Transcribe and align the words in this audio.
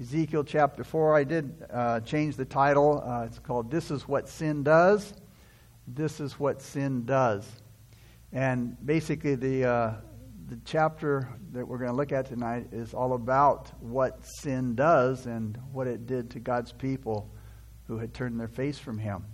Ezekiel 0.00 0.44
chapter 0.44 0.82
4. 0.82 1.14
I 1.14 1.24
did 1.24 1.66
uh, 1.70 2.00
change 2.00 2.34
the 2.36 2.46
title. 2.46 3.02
Uh, 3.04 3.24
it's 3.24 3.38
called 3.38 3.70
This 3.70 3.90
is 3.90 4.08
What 4.08 4.30
Sin 4.30 4.62
Does. 4.62 5.12
This 5.86 6.20
is 6.20 6.40
What 6.40 6.62
Sin 6.62 7.04
Does. 7.04 7.46
And 8.32 8.78
basically, 8.86 9.34
the, 9.34 9.64
uh, 9.66 9.94
the 10.48 10.58
chapter 10.64 11.28
that 11.52 11.68
we're 11.68 11.76
going 11.76 11.90
to 11.90 11.96
look 11.96 12.12
at 12.12 12.24
tonight 12.24 12.68
is 12.72 12.94
all 12.94 13.12
about 13.12 13.72
what 13.82 14.24
sin 14.24 14.74
does 14.74 15.26
and 15.26 15.58
what 15.70 15.86
it 15.86 16.06
did 16.06 16.30
to 16.30 16.40
God's 16.40 16.72
people 16.72 17.30
who 17.86 17.98
had 17.98 18.14
turned 18.14 18.40
their 18.40 18.48
face 18.48 18.78
from 18.78 18.96
Him. 18.96 19.26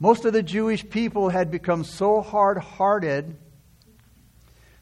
Most 0.00 0.24
of 0.24 0.32
the 0.32 0.42
Jewish 0.42 0.88
people 0.88 1.28
had 1.28 1.50
become 1.50 1.84
so 1.84 2.22
hard 2.22 2.56
hearted 2.56 3.36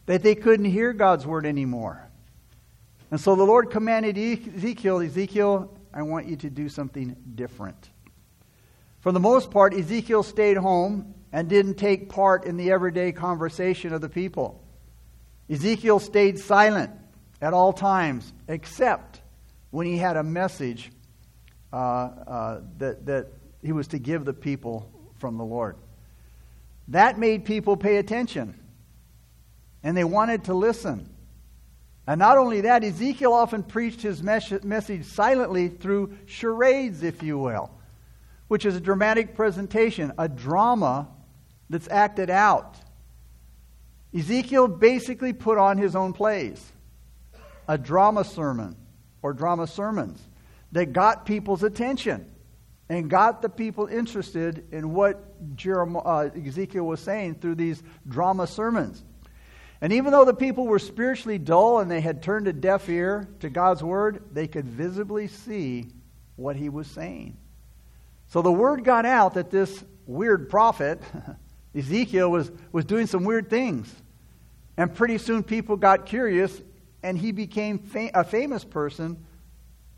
that 0.06 0.22
they 0.22 0.36
couldn't 0.36 0.66
hear 0.66 0.92
God's 0.92 1.26
word 1.26 1.46
anymore. 1.46 2.08
And 3.14 3.20
so 3.20 3.36
the 3.36 3.44
Lord 3.44 3.70
commanded 3.70 4.18
Ezekiel, 4.18 4.98
Ezekiel, 4.98 5.72
I 5.92 6.02
want 6.02 6.26
you 6.26 6.34
to 6.34 6.50
do 6.50 6.68
something 6.68 7.14
different. 7.36 7.90
For 9.02 9.12
the 9.12 9.20
most 9.20 9.52
part, 9.52 9.72
Ezekiel 9.72 10.24
stayed 10.24 10.56
home 10.56 11.14
and 11.32 11.48
didn't 11.48 11.76
take 11.76 12.08
part 12.08 12.44
in 12.44 12.56
the 12.56 12.72
everyday 12.72 13.12
conversation 13.12 13.92
of 13.92 14.00
the 14.00 14.08
people. 14.08 14.64
Ezekiel 15.48 16.00
stayed 16.00 16.40
silent 16.40 16.90
at 17.40 17.54
all 17.54 17.72
times, 17.72 18.32
except 18.48 19.20
when 19.70 19.86
he 19.86 19.96
had 19.96 20.16
a 20.16 20.24
message 20.24 20.90
uh, 21.72 21.76
uh, 21.76 22.60
that, 22.78 23.06
that 23.06 23.28
he 23.62 23.70
was 23.70 23.86
to 23.86 24.00
give 24.00 24.24
the 24.24 24.34
people 24.34 24.90
from 25.20 25.36
the 25.36 25.44
Lord. 25.44 25.76
That 26.88 27.16
made 27.16 27.44
people 27.44 27.76
pay 27.76 27.98
attention, 27.98 28.58
and 29.84 29.96
they 29.96 30.02
wanted 30.02 30.46
to 30.46 30.54
listen. 30.54 31.13
And 32.06 32.18
not 32.18 32.36
only 32.36 32.62
that, 32.62 32.84
Ezekiel 32.84 33.32
often 33.32 33.62
preached 33.62 34.02
his 34.02 34.22
message 34.22 35.04
silently 35.06 35.68
through 35.68 36.16
charades, 36.26 37.02
if 37.02 37.22
you 37.22 37.38
will, 37.38 37.70
which 38.48 38.66
is 38.66 38.76
a 38.76 38.80
dramatic 38.80 39.34
presentation, 39.34 40.12
a 40.18 40.28
drama 40.28 41.08
that's 41.70 41.88
acted 41.88 42.28
out. 42.28 42.76
Ezekiel 44.14 44.68
basically 44.68 45.32
put 45.32 45.58
on 45.58 45.78
his 45.78 45.96
own 45.96 46.12
plays, 46.12 46.72
a 47.66 47.78
drama 47.78 48.24
sermon 48.24 48.76
or 49.22 49.32
drama 49.32 49.66
sermons 49.66 50.20
that 50.72 50.92
got 50.92 51.24
people's 51.24 51.62
attention 51.62 52.30
and 52.88 53.08
got 53.08 53.40
the 53.40 53.48
people 53.48 53.86
interested 53.86 54.66
in 54.70 54.92
what 54.92 55.56
Jeremiah, 55.56 56.02
uh, 56.04 56.30
Ezekiel 56.46 56.84
was 56.84 57.00
saying 57.00 57.36
through 57.36 57.54
these 57.54 57.82
drama 58.06 58.46
sermons. 58.46 59.02
And 59.84 59.92
even 59.92 60.12
though 60.12 60.24
the 60.24 60.32
people 60.32 60.66
were 60.66 60.78
spiritually 60.78 61.36
dull 61.36 61.80
and 61.80 61.90
they 61.90 62.00
had 62.00 62.22
turned 62.22 62.48
a 62.48 62.54
deaf 62.54 62.88
ear 62.88 63.28
to 63.40 63.50
God's 63.50 63.82
word, 63.82 64.24
they 64.32 64.46
could 64.46 64.64
visibly 64.64 65.28
see 65.28 65.88
what 66.36 66.56
he 66.56 66.70
was 66.70 66.86
saying. 66.86 67.36
So 68.28 68.40
the 68.40 68.50
word 68.50 68.82
got 68.82 69.04
out 69.04 69.34
that 69.34 69.50
this 69.50 69.84
weird 70.06 70.48
prophet, 70.48 71.02
Ezekiel, 71.74 72.30
was, 72.30 72.50
was 72.72 72.86
doing 72.86 73.06
some 73.06 73.24
weird 73.24 73.50
things. 73.50 73.94
And 74.78 74.94
pretty 74.94 75.18
soon 75.18 75.42
people 75.42 75.76
got 75.76 76.06
curious 76.06 76.62
and 77.02 77.18
he 77.18 77.30
became 77.30 77.78
fam- 77.78 78.12
a 78.14 78.24
famous 78.24 78.64
person 78.64 79.22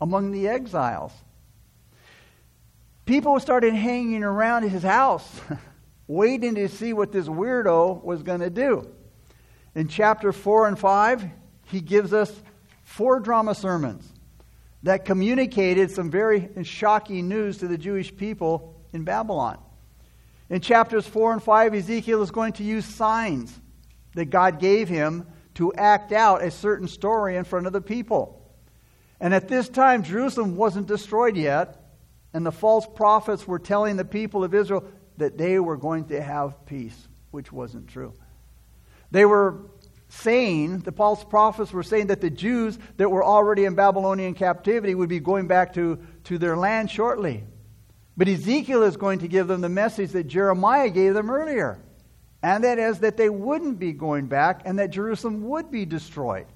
among 0.01 0.33
the 0.33 0.49
exiles. 0.49 1.13
People 3.05 3.39
started 3.39 3.73
hanging 3.73 4.25
around 4.25 4.63
his 4.63 4.83
house, 4.83 5.39
waiting 6.07 6.55
to 6.55 6.67
see 6.67 6.91
what 6.91 7.13
this 7.13 7.29
weirdo 7.29 8.03
was 8.03 8.21
going 8.21 8.41
to 8.41 8.49
do. 8.49 8.85
In 9.77 9.87
chapter 9.87 10.31
4 10.31 10.69
and 10.69 10.79
5, 10.79 11.29
he 11.65 11.81
gives 11.81 12.11
us 12.11 12.33
four 12.83 13.19
drama 13.19 13.53
sermons 13.53 14.11
that 14.81 15.05
communicated 15.05 15.91
some 15.91 16.09
very 16.09 16.49
shocking 16.63 17.27
news 17.27 17.59
to 17.59 17.67
the 17.67 17.77
Jewish 17.77 18.17
people 18.17 18.73
in 18.91 19.03
Babylon. 19.03 19.59
In 20.49 20.61
chapters 20.61 21.05
4 21.05 21.33
and 21.33 21.43
5, 21.43 21.75
Ezekiel 21.75 22.23
is 22.23 22.31
going 22.31 22.53
to 22.53 22.63
use 22.63 22.85
signs 22.85 23.53
that 24.15 24.31
God 24.31 24.59
gave 24.59 24.89
him 24.89 25.27
to 25.53 25.71
act 25.75 26.11
out 26.11 26.41
a 26.41 26.49
certain 26.49 26.87
story 26.87 27.35
in 27.35 27.43
front 27.43 27.67
of 27.67 27.73
the 27.73 27.79
people. 27.79 28.51
And 29.19 29.31
at 29.31 29.47
this 29.47 29.69
time, 29.69 30.01
Jerusalem 30.01 30.55
wasn't 30.55 30.87
destroyed 30.87 31.37
yet, 31.37 31.83
and 32.33 32.43
the 32.43 32.51
false 32.51 32.87
prophets 32.95 33.47
were 33.47 33.59
telling 33.59 33.95
the 33.95 34.05
people 34.05 34.43
of 34.43 34.55
Israel 34.55 34.85
that 35.17 35.37
they 35.37 35.59
were 35.59 35.77
going 35.77 36.05
to 36.05 36.19
have 36.19 36.65
peace, 36.65 37.07
which 37.29 37.51
wasn't 37.51 37.87
true. 37.87 38.13
They 39.11 39.25
were 39.25 39.61
saying, 40.09 40.79
the 40.79 40.91
false 40.91 41.23
prophets 41.23 41.71
were 41.71 41.83
saying 41.83 42.07
that 42.07 42.21
the 42.21 42.29
Jews 42.29 42.77
that 42.97 43.09
were 43.09 43.23
already 43.23 43.65
in 43.65 43.75
Babylonian 43.75 44.33
captivity 44.33 44.95
would 44.95 45.09
be 45.09 45.19
going 45.19 45.47
back 45.47 45.73
to, 45.73 45.99
to 46.25 46.37
their 46.37 46.57
land 46.57 46.89
shortly. 46.89 47.43
But 48.15 48.27
Ezekiel 48.27 48.83
is 48.83 48.97
going 48.97 49.19
to 49.19 49.27
give 49.27 49.47
them 49.47 49.61
the 49.61 49.69
message 49.69 50.11
that 50.11 50.25
Jeremiah 50.25 50.89
gave 50.89 51.13
them 51.13 51.29
earlier. 51.29 51.79
And 52.41 52.63
that 52.63 52.79
is 52.79 52.99
that 52.99 53.17
they 53.17 53.29
wouldn't 53.29 53.79
be 53.79 53.93
going 53.93 54.27
back 54.27 54.61
and 54.65 54.79
that 54.79 54.91
Jerusalem 54.91 55.47
would 55.49 55.71
be 55.71 55.85
destroyed. 55.85 56.47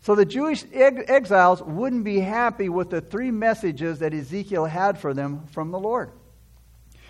So 0.00 0.14
the 0.14 0.24
Jewish 0.24 0.64
exiles 0.72 1.62
wouldn't 1.62 2.04
be 2.04 2.20
happy 2.20 2.68
with 2.68 2.90
the 2.90 3.00
three 3.00 3.30
messages 3.30 3.98
that 3.98 4.14
Ezekiel 4.14 4.64
had 4.64 4.98
for 4.98 5.12
them 5.12 5.46
from 5.48 5.70
the 5.70 5.78
Lord 5.78 6.12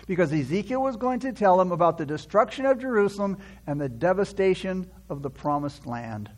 because 0.07 0.33
Ezekiel 0.33 0.81
was 0.81 0.95
going 0.95 1.19
to 1.19 1.33
tell 1.33 1.57
them 1.57 1.71
about 1.71 1.97
the 1.97 2.05
destruction 2.05 2.65
of 2.65 2.79
Jerusalem 2.79 3.37
and 3.67 3.79
the 3.79 3.89
devastation 3.89 4.89
of 5.09 5.21
the 5.21 5.29
promised 5.29 5.85
land. 5.85 6.31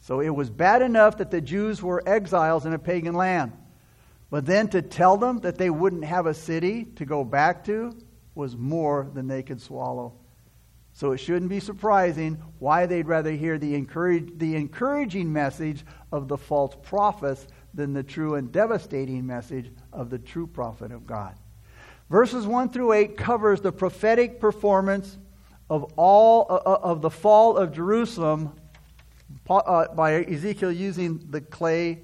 So 0.00 0.20
it 0.20 0.30
was 0.30 0.50
bad 0.50 0.82
enough 0.82 1.18
that 1.18 1.30
the 1.30 1.40
Jews 1.40 1.82
were 1.82 2.02
exiles 2.06 2.66
in 2.66 2.72
a 2.72 2.78
pagan 2.78 3.14
land. 3.14 3.52
But 4.30 4.46
then 4.46 4.68
to 4.68 4.80
tell 4.80 5.18
them 5.18 5.40
that 5.40 5.58
they 5.58 5.70
wouldn't 5.70 6.04
have 6.04 6.26
a 6.26 6.34
city 6.34 6.86
to 6.96 7.04
go 7.04 7.22
back 7.22 7.64
to 7.66 7.94
was 8.34 8.56
more 8.56 9.08
than 9.12 9.28
they 9.28 9.42
could 9.42 9.60
swallow. 9.60 10.14
So 10.94 11.12
it 11.12 11.18
shouldn't 11.18 11.50
be 11.50 11.60
surprising 11.60 12.42
why 12.58 12.86
they'd 12.86 13.06
rather 13.06 13.32
hear 13.32 13.58
the, 13.58 13.74
encourage, 13.74 14.38
the 14.38 14.56
encouraging 14.56 15.32
message 15.32 15.84
of 16.10 16.28
the 16.28 16.38
false 16.38 16.74
prophets 16.82 17.46
than 17.74 17.92
the 17.92 18.02
true 18.02 18.34
and 18.34 18.50
devastating 18.50 19.26
message 19.26 19.70
of 19.92 20.08
the 20.10 20.18
true 20.18 20.46
prophet 20.46 20.92
of 20.92 21.06
God. 21.06 21.34
Verses 22.12 22.46
1 22.46 22.68
through 22.68 22.92
8 22.92 23.16
covers 23.16 23.62
the 23.62 23.72
prophetic 23.72 24.38
performance 24.38 25.16
of 25.70 25.94
all 25.96 26.46
uh, 26.50 26.56
uh, 26.56 26.78
of 26.82 27.00
the 27.00 27.08
fall 27.08 27.56
of 27.56 27.72
Jerusalem 27.72 28.52
uh, 29.48 29.86
by 29.94 30.22
Ezekiel 30.22 30.70
using 30.70 31.24
the 31.30 31.40
clay 31.40 32.02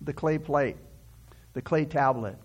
the 0.00 0.12
clay 0.12 0.38
plate, 0.38 0.76
the 1.54 1.60
clay 1.60 1.84
tablet. 1.86 2.38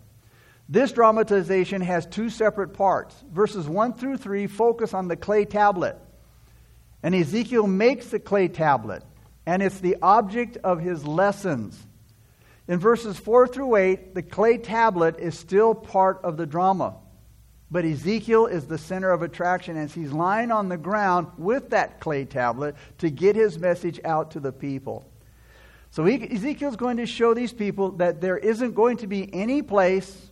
This 0.69 0.91
dramatization 0.91 1.81
has 1.81 2.07
two 2.07 2.31
separate 2.31 2.73
parts. 2.73 3.15
Verses 3.31 3.69
1 3.69 3.93
through 3.93 4.17
3 4.17 4.47
focus 4.47 4.95
on 4.95 5.07
the 5.07 5.15
clay 5.15 5.45
tablet. 5.45 5.97
And 7.03 7.13
Ezekiel 7.13 7.67
makes 7.67 8.07
the 8.07 8.19
clay 8.19 8.47
tablet, 8.47 9.03
and 9.45 9.61
it's 9.61 9.81
the 9.81 9.97
object 10.01 10.57
of 10.63 10.79
his 10.79 11.05
lessons. 11.05 11.79
In 12.67 12.79
verses 12.79 13.17
4 13.17 13.47
through 13.47 13.75
8, 13.75 14.13
the 14.13 14.21
clay 14.21 14.57
tablet 14.57 15.19
is 15.19 15.37
still 15.37 15.73
part 15.73 16.19
of 16.23 16.35
the 16.37 16.45
drama. 16.45 16.95
But 17.69 17.85
Ezekiel 17.85 18.45
is 18.45 18.65
the 18.65 18.77
center 18.77 19.11
of 19.11 19.21
attraction 19.21 19.77
as 19.77 19.93
he's 19.93 20.11
lying 20.11 20.51
on 20.51 20.69
the 20.69 20.77
ground 20.77 21.27
with 21.37 21.71
that 21.71 21.99
clay 21.99 22.25
tablet 22.25 22.75
to 22.99 23.09
get 23.09 23.35
his 23.35 23.59
message 23.59 23.99
out 24.05 24.31
to 24.31 24.39
the 24.39 24.51
people. 24.51 25.09
So 25.91 26.05
Ezekiel's 26.05 26.75
going 26.75 26.97
to 26.97 27.05
show 27.05 27.33
these 27.33 27.53
people 27.53 27.91
that 27.93 28.21
there 28.21 28.37
isn't 28.37 28.73
going 28.73 28.97
to 28.97 29.07
be 29.07 29.33
any 29.33 29.61
place, 29.61 30.29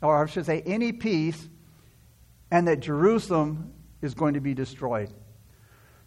or 0.00 0.22
I 0.22 0.26
should 0.26 0.46
say, 0.46 0.62
any 0.62 0.92
peace, 0.92 1.48
and 2.50 2.68
that 2.68 2.80
Jerusalem 2.80 3.72
is 4.00 4.14
going 4.14 4.34
to 4.34 4.40
be 4.40 4.54
destroyed. 4.54 5.12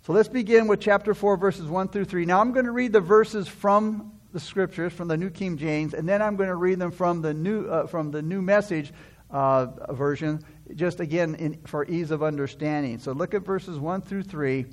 So 0.03 0.13
let's 0.13 0.29
begin 0.29 0.67
with 0.67 0.79
chapter 0.79 1.13
4, 1.13 1.35
verses 1.37 1.65
1 1.65 1.89
through 1.89 2.05
3. 2.05 2.25
Now 2.25 2.39
I'm 2.39 2.53
going 2.53 2.65
to 2.65 2.71
read 2.71 2.93
the 2.93 3.01
verses 3.01 3.47
from 3.47 4.16
the 4.37 4.41
scriptures 4.41 4.93
from 4.93 5.07
the 5.07 5.17
New 5.17 5.31
King 5.31 5.57
James, 5.57 5.95
and 5.95 6.07
then 6.07 6.21
I'm 6.21 6.35
going 6.35 6.49
to 6.49 6.55
read 6.55 6.77
them 6.77 6.91
from 6.91 7.23
the 7.23 7.33
New, 7.33 7.65
uh, 7.65 7.87
from 7.87 8.11
the 8.11 8.21
New 8.21 8.39
Message 8.39 8.93
uh, 9.31 9.65
version, 9.91 10.43
just 10.75 10.99
again 10.99 11.33
in, 11.33 11.59
for 11.65 11.85
ease 11.85 12.11
of 12.11 12.21
understanding. 12.21 12.99
So 12.99 13.13
look 13.13 13.33
at 13.33 13.41
verses 13.41 13.79
1 13.79 14.03
through 14.03 14.23
3. 14.23 14.67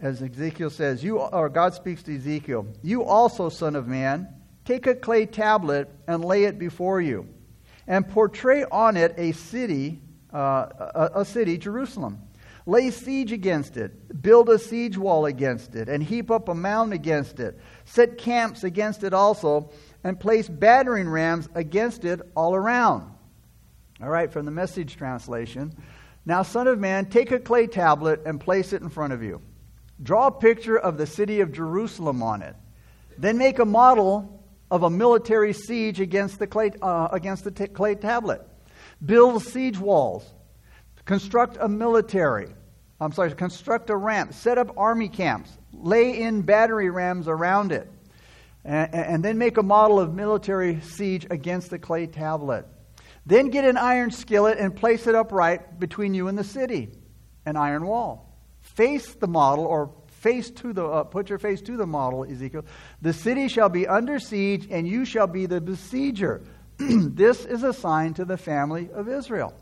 As 0.00 0.22
Ezekiel 0.22 0.70
says, 0.70 1.04
you, 1.04 1.18
or 1.18 1.50
God 1.50 1.74
speaks 1.74 2.02
to 2.04 2.16
Ezekiel, 2.16 2.66
you 2.82 3.04
also, 3.04 3.50
son 3.50 3.76
of 3.76 3.86
man, 3.86 4.26
take 4.64 4.86
a 4.86 4.94
clay 4.94 5.26
tablet 5.26 5.90
and 6.06 6.24
lay 6.24 6.44
it 6.44 6.58
before 6.58 7.02
you, 7.02 7.28
and 7.86 8.08
portray 8.08 8.64
on 8.72 8.96
it 8.96 9.12
a 9.18 9.32
city, 9.32 10.00
uh, 10.32 10.66
a, 10.94 11.10
a 11.16 11.24
city, 11.26 11.58
Jerusalem 11.58 12.22
Lay 12.68 12.90
siege 12.90 13.32
against 13.32 13.78
it, 13.78 14.20
build 14.20 14.50
a 14.50 14.58
siege 14.58 14.98
wall 14.98 15.24
against 15.24 15.74
it, 15.74 15.88
and 15.88 16.02
heap 16.02 16.30
up 16.30 16.50
a 16.50 16.54
mound 16.54 16.92
against 16.92 17.40
it. 17.40 17.58
Set 17.86 18.18
camps 18.18 18.62
against 18.62 19.04
it 19.04 19.14
also, 19.14 19.70
and 20.04 20.20
place 20.20 20.50
battering 20.50 21.08
rams 21.08 21.48
against 21.54 22.04
it 22.04 22.20
all 22.36 22.54
around. 22.54 23.10
All 24.02 24.10
right, 24.10 24.30
from 24.30 24.44
the 24.44 24.50
message 24.50 24.98
translation. 24.98 25.72
Now, 26.26 26.42
Son 26.42 26.68
of 26.68 26.78
Man, 26.78 27.06
take 27.06 27.32
a 27.32 27.38
clay 27.38 27.68
tablet 27.68 28.20
and 28.26 28.38
place 28.38 28.74
it 28.74 28.82
in 28.82 28.90
front 28.90 29.14
of 29.14 29.22
you. 29.22 29.40
Draw 30.02 30.26
a 30.26 30.32
picture 30.32 30.78
of 30.78 30.98
the 30.98 31.06
city 31.06 31.40
of 31.40 31.52
Jerusalem 31.52 32.22
on 32.22 32.42
it. 32.42 32.54
Then 33.16 33.38
make 33.38 33.60
a 33.60 33.64
model 33.64 34.44
of 34.70 34.82
a 34.82 34.90
military 34.90 35.54
siege 35.54 36.00
against 36.00 36.38
the 36.38 36.46
clay, 36.46 36.72
uh, 36.82 37.08
against 37.12 37.44
the 37.44 37.50
t- 37.50 37.66
clay 37.68 37.94
tablet. 37.94 38.46
Build 39.02 39.42
siege 39.42 39.78
walls. 39.78 40.34
Construct 41.08 41.56
a 41.58 41.66
military. 41.66 42.48
I'm 43.00 43.12
sorry, 43.12 43.32
construct 43.32 43.88
a 43.88 43.96
ramp. 43.96 44.34
Set 44.34 44.58
up 44.58 44.76
army 44.76 45.08
camps. 45.08 45.56
Lay 45.72 46.20
in 46.20 46.42
battery 46.42 46.90
rams 46.90 47.28
around 47.28 47.72
it. 47.72 47.90
And, 48.62 48.94
and 48.94 49.24
then 49.24 49.38
make 49.38 49.56
a 49.56 49.62
model 49.62 49.98
of 49.98 50.12
military 50.12 50.82
siege 50.82 51.26
against 51.30 51.70
the 51.70 51.78
clay 51.78 52.08
tablet. 52.08 52.66
Then 53.24 53.48
get 53.48 53.64
an 53.64 53.78
iron 53.78 54.10
skillet 54.10 54.58
and 54.58 54.76
place 54.76 55.06
it 55.06 55.14
upright 55.14 55.80
between 55.80 56.12
you 56.12 56.28
and 56.28 56.36
the 56.36 56.44
city, 56.44 56.90
an 57.46 57.56
iron 57.56 57.86
wall. 57.86 58.38
Face 58.60 59.14
the 59.14 59.28
model 59.28 59.64
or 59.64 59.90
face 60.08 60.50
to 60.50 60.74
the 60.74 60.84
uh, 60.84 61.04
put 61.04 61.30
your 61.30 61.38
face 61.38 61.62
to 61.62 61.76
the 61.76 61.86
model 61.86 62.24
ezekiel 62.24 62.64
the 63.00 63.12
city 63.12 63.46
shall 63.46 63.68
be 63.68 63.86
under 63.86 64.18
siege 64.18 64.66
and 64.68 64.88
you 64.88 65.04
shall 65.04 65.28
be 65.28 65.46
the 65.46 65.60
besieger 65.60 66.44
this 66.78 67.44
is 67.44 67.62
a 67.62 67.72
sign 67.72 68.12
to 68.12 68.24
the 68.24 68.36
family 68.36 68.90
of 68.92 69.08
israel 69.08 69.54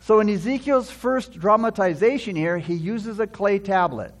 so 0.00 0.20
in 0.20 0.28
ezekiel's 0.28 0.90
first 0.90 1.38
dramatization 1.38 2.36
here 2.36 2.58
he 2.58 2.74
uses 2.74 3.20
a 3.20 3.26
clay 3.26 3.58
tablet 3.58 4.12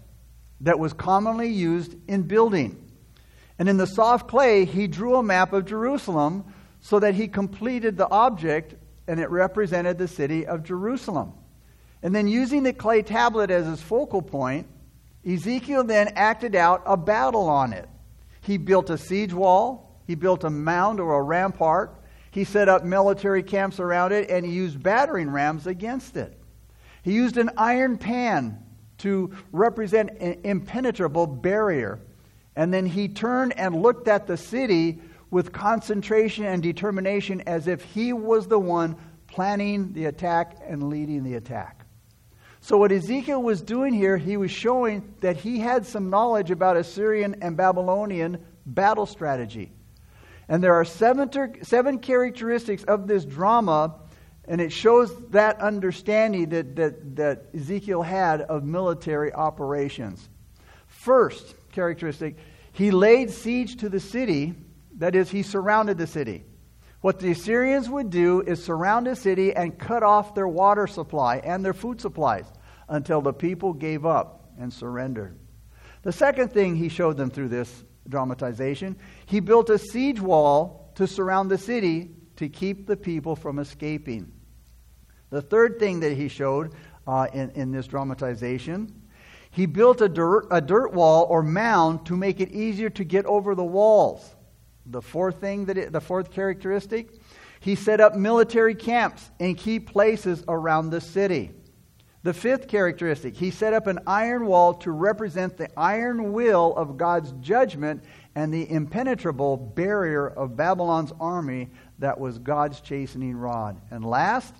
that 0.60 0.78
was 0.78 0.92
commonly 0.92 1.48
used 1.48 1.94
in 2.08 2.22
building 2.22 2.82
and 3.58 3.68
in 3.68 3.76
the 3.76 3.86
soft 3.86 4.28
clay 4.28 4.64
he 4.64 4.86
drew 4.86 5.16
a 5.16 5.22
map 5.22 5.52
of 5.52 5.64
jerusalem 5.64 6.44
so 6.80 6.98
that 6.98 7.14
he 7.14 7.28
completed 7.28 7.96
the 7.96 8.08
object 8.10 8.74
and 9.06 9.18
it 9.20 9.30
represented 9.30 9.98
the 9.98 10.08
city 10.08 10.46
of 10.46 10.62
jerusalem 10.62 11.32
and 12.02 12.14
then 12.14 12.28
using 12.28 12.62
the 12.62 12.72
clay 12.72 13.02
tablet 13.02 13.50
as 13.50 13.66
his 13.66 13.82
focal 13.82 14.22
point 14.22 14.66
Ezekiel 15.26 15.84
then 15.84 16.08
acted 16.16 16.54
out 16.54 16.82
a 16.86 16.96
battle 16.96 17.48
on 17.48 17.72
it. 17.72 17.88
He 18.40 18.56
built 18.56 18.90
a 18.90 18.98
siege 18.98 19.32
wall, 19.32 20.00
he 20.06 20.14
built 20.14 20.44
a 20.44 20.50
mound 20.50 21.00
or 21.00 21.18
a 21.18 21.22
rampart, 21.22 21.97
he 22.30 22.44
set 22.44 22.68
up 22.68 22.84
military 22.84 23.42
camps 23.42 23.80
around 23.80 24.12
it, 24.12 24.30
and 24.30 24.44
he 24.44 24.52
used 24.52 24.82
battering 24.82 25.30
rams 25.30 25.66
against 25.66 26.16
it. 26.16 26.38
He 27.02 27.12
used 27.12 27.36
an 27.36 27.50
iron 27.56 27.98
pan 27.98 28.62
to 28.98 29.32
represent 29.52 30.10
an 30.20 30.40
impenetrable 30.44 31.26
barrier. 31.26 32.00
And 32.56 32.74
then 32.74 32.86
he 32.86 33.08
turned 33.08 33.56
and 33.58 33.80
looked 33.80 34.08
at 34.08 34.26
the 34.26 34.36
city 34.36 35.00
with 35.30 35.52
concentration 35.52 36.44
and 36.44 36.62
determination 36.62 37.42
as 37.42 37.68
if 37.68 37.82
he 37.82 38.12
was 38.12 38.48
the 38.48 38.58
one 38.58 38.96
planning 39.26 39.92
the 39.92 40.06
attack 40.06 40.56
and 40.66 40.88
leading 40.88 41.22
the 41.22 41.34
attack. 41.34 41.84
So, 42.60 42.76
what 42.76 42.90
Ezekiel 42.90 43.40
was 43.40 43.62
doing 43.62 43.94
here, 43.94 44.16
he 44.16 44.36
was 44.36 44.50
showing 44.50 45.14
that 45.20 45.36
he 45.36 45.60
had 45.60 45.86
some 45.86 46.10
knowledge 46.10 46.50
about 46.50 46.76
Assyrian 46.76 47.36
and 47.40 47.56
Babylonian 47.56 48.44
battle 48.66 49.06
strategy. 49.06 49.70
And 50.48 50.62
there 50.62 50.74
are 50.74 50.84
seven, 50.84 51.28
ter- 51.28 51.62
seven 51.62 51.98
characteristics 51.98 52.82
of 52.84 53.06
this 53.06 53.24
drama, 53.24 53.96
and 54.46 54.60
it 54.60 54.72
shows 54.72 55.14
that 55.28 55.60
understanding 55.60 56.48
that, 56.50 56.76
that, 56.76 57.16
that 57.16 57.46
Ezekiel 57.54 58.02
had 58.02 58.40
of 58.42 58.64
military 58.64 59.32
operations. 59.32 60.28
First 60.86 61.54
characteristic, 61.72 62.36
he 62.72 62.90
laid 62.90 63.30
siege 63.30 63.76
to 63.78 63.88
the 63.88 64.00
city, 64.00 64.54
that 64.96 65.14
is, 65.14 65.30
he 65.30 65.42
surrounded 65.42 65.98
the 65.98 66.06
city. 66.06 66.44
What 67.00 67.20
the 67.20 67.30
Assyrians 67.30 67.88
would 67.88 68.10
do 68.10 68.40
is 68.40 68.64
surround 68.64 69.06
a 69.06 69.14
city 69.14 69.54
and 69.54 69.78
cut 69.78 70.02
off 70.02 70.34
their 70.34 70.48
water 70.48 70.86
supply 70.86 71.36
and 71.36 71.64
their 71.64 71.74
food 71.74 72.00
supplies 72.00 72.46
until 72.88 73.20
the 73.20 73.32
people 73.32 73.72
gave 73.72 74.04
up 74.04 74.50
and 74.58 74.72
surrendered. 74.72 75.38
The 76.02 76.12
second 76.12 76.52
thing 76.52 76.74
he 76.74 76.88
showed 76.88 77.16
them 77.16 77.30
through 77.30 77.48
this 77.48 77.84
dramatization, 78.08 78.96
he 79.26 79.40
built 79.40 79.70
a 79.70 79.78
siege 79.78 80.20
wall 80.20 80.90
to 80.94 81.06
surround 81.06 81.50
the 81.50 81.58
city 81.58 82.10
to 82.36 82.48
keep 82.48 82.86
the 82.86 82.96
people 82.96 83.36
from 83.36 83.58
escaping. 83.58 84.32
The 85.30 85.42
third 85.42 85.78
thing 85.78 86.00
that 86.00 86.12
he 86.12 86.28
showed 86.28 86.74
uh, 87.06 87.26
in, 87.32 87.50
in 87.50 87.72
this 87.72 87.86
dramatization, 87.86 89.02
he 89.50 89.66
built 89.66 90.00
a 90.00 90.08
dirt, 90.08 90.46
a 90.50 90.60
dirt 90.60 90.92
wall 90.92 91.26
or 91.28 91.42
mound 91.42 92.06
to 92.06 92.16
make 92.16 92.40
it 92.40 92.50
easier 92.52 92.90
to 92.90 93.04
get 93.04 93.26
over 93.26 93.54
the 93.54 93.64
walls. 93.64 94.36
The 94.86 95.02
fourth 95.02 95.40
thing 95.40 95.66
that 95.66 95.76
it, 95.76 95.92
the 95.92 96.00
fourth 96.00 96.30
characteristic, 96.30 97.10
he 97.60 97.74
set 97.74 98.00
up 98.00 98.14
military 98.14 98.74
camps 98.74 99.30
in 99.38 99.54
key 99.54 99.80
places 99.80 100.44
around 100.48 100.90
the 100.90 101.00
city. 101.00 101.50
The 102.24 102.34
fifth 102.34 102.66
characteristic, 102.66 103.36
he 103.36 103.50
set 103.50 103.74
up 103.74 103.86
an 103.86 104.00
iron 104.06 104.46
wall 104.46 104.74
to 104.74 104.90
represent 104.90 105.56
the 105.56 105.68
iron 105.78 106.32
will 106.32 106.74
of 106.76 106.96
God's 106.96 107.32
judgment 107.40 108.02
and 108.34 108.52
the 108.52 108.68
impenetrable 108.70 109.56
barrier 109.56 110.26
of 110.26 110.56
Babylon's 110.56 111.12
army 111.20 111.70
that 112.00 112.18
was 112.18 112.38
God's 112.38 112.80
chastening 112.80 113.36
rod. 113.36 113.80
And 113.90 114.04
last, 114.04 114.54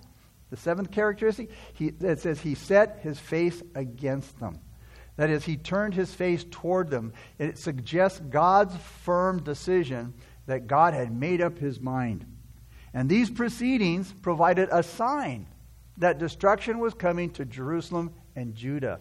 the 0.49 0.57
seventh 0.57 0.91
characteristic, 0.91 1.49
he, 1.73 1.87
it 1.99 2.19
says 2.19 2.39
he 2.39 2.55
set 2.55 2.99
his 3.01 3.19
face 3.19 3.61
against 3.75 4.39
them. 4.39 4.59
That 5.17 5.29
is, 5.29 5.43
he 5.43 5.57
turned 5.57 5.93
his 5.93 6.13
face 6.13 6.45
toward 6.49 6.89
them. 6.89 7.11
It 7.37 7.57
suggests 7.57 8.21
God's 8.21 8.75
firm 9.03 9.43
decision 9.43 10.13
that 10.45 10.67
God 10.67 10.93
had 10.93 11.11
made 11.11 11.41
up 11.41 11.59
his 11.59 11.81
mind. 11.81 12.25
And 12.93 13.09
these 13.09 13.29
proceedings 13.29 14.13
provided 14.21 14.69
a 14.71 14.81
sign 14.81 15.45
that 15.99 16.17
destruction 16.17 16.79
was 16.79 16.93
coming 16.93 17.29
to 17.31 17.45
Jerusalem 17.45 18.13
and 18.35 18.55
Judah. 18.55 18.99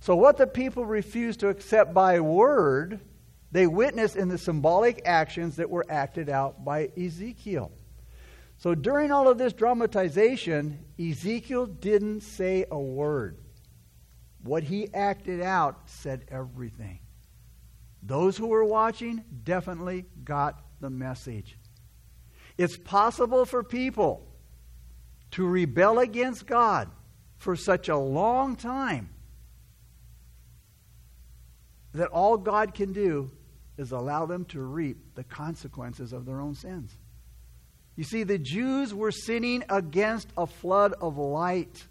So, 0.00 0.14
what 0.14 0.36
the 0.36 0.46
people 0.46 0.84
refused 0.84 1.40
to 1.40 1.48
accept 1.48 1.94
by 1.94 2.20
word, 2.20 3.00
they 3.50 3.66
witnessed 3.66 4.16
in 4.16 4.28
the 4.28 4.38
symbolic 4.38 5.02
actions 5.06 5.56
that 5.56 5.70
were 5.70 5.86
acted 5.88 6.28
out 6.28 6.64
by 6.64 6.90
Ezekiel. 6.96 7.72
So, 8.58 8.74
during 8.74 9.10
all 9.10 9.28
of 9.28 9.38
this 9.38 9.54
dramatization, 9.54 10.84
Ezekiel 11.00 11.66
didn't 11.66 12.20
say 12.20 12.66
a 12.70 12.78
word. 12.78 13.38
What 14.42 14.62
he 14.62 14.92
acted 14.92 15.40
out 15.40 15.88
said 15.88 16.26
everything. 16.28 17.00
Those 18.02 18.36
who 18.36 18.48
were 18.48 18.64
watching 18.64 19.24
definitely 19.42 20.04
got 20.22 20.62
the 20.80 20.90
message. 20.90 21.58
It's 22.58 22.76
possible 22.76 23.46
for 23.46 23.64
people 23.64 24.33
to 25.34 25.44
rebel 25.44 25.98
against 25.98 26.46
God 26.46 26.88
for 27.38 27.56
such 27.56 27.88
a 27.88 27.96
long 27.96 28.54
time 28.54 29.08
that 31.92 32.08
all 32.10 32.36
God 32.36 32.72
can 32.72 32.92
do 32.92 33.32
is 33.76 33.90
allow 33.90 34.26
them 34.26 34.44
to 34.46 34.60
reap 34.60 35.16
the 35.16 35.24
consequences 35.24 36.12
of 36.12 36.24
their 36.24 36.40
own 36.40 36.54
sins. 36.54 36.96
You 37.96 38.04
see, 38.04 38.22
the 38.22 38.38
Jews 38.38 38.94
were 38.94 39.10
sinning 39.10 39.64
against 39.68 40.28
a 40.36 40.46
flood 40.46 40.94
of 41.00 41.18
light. 41.18 41.84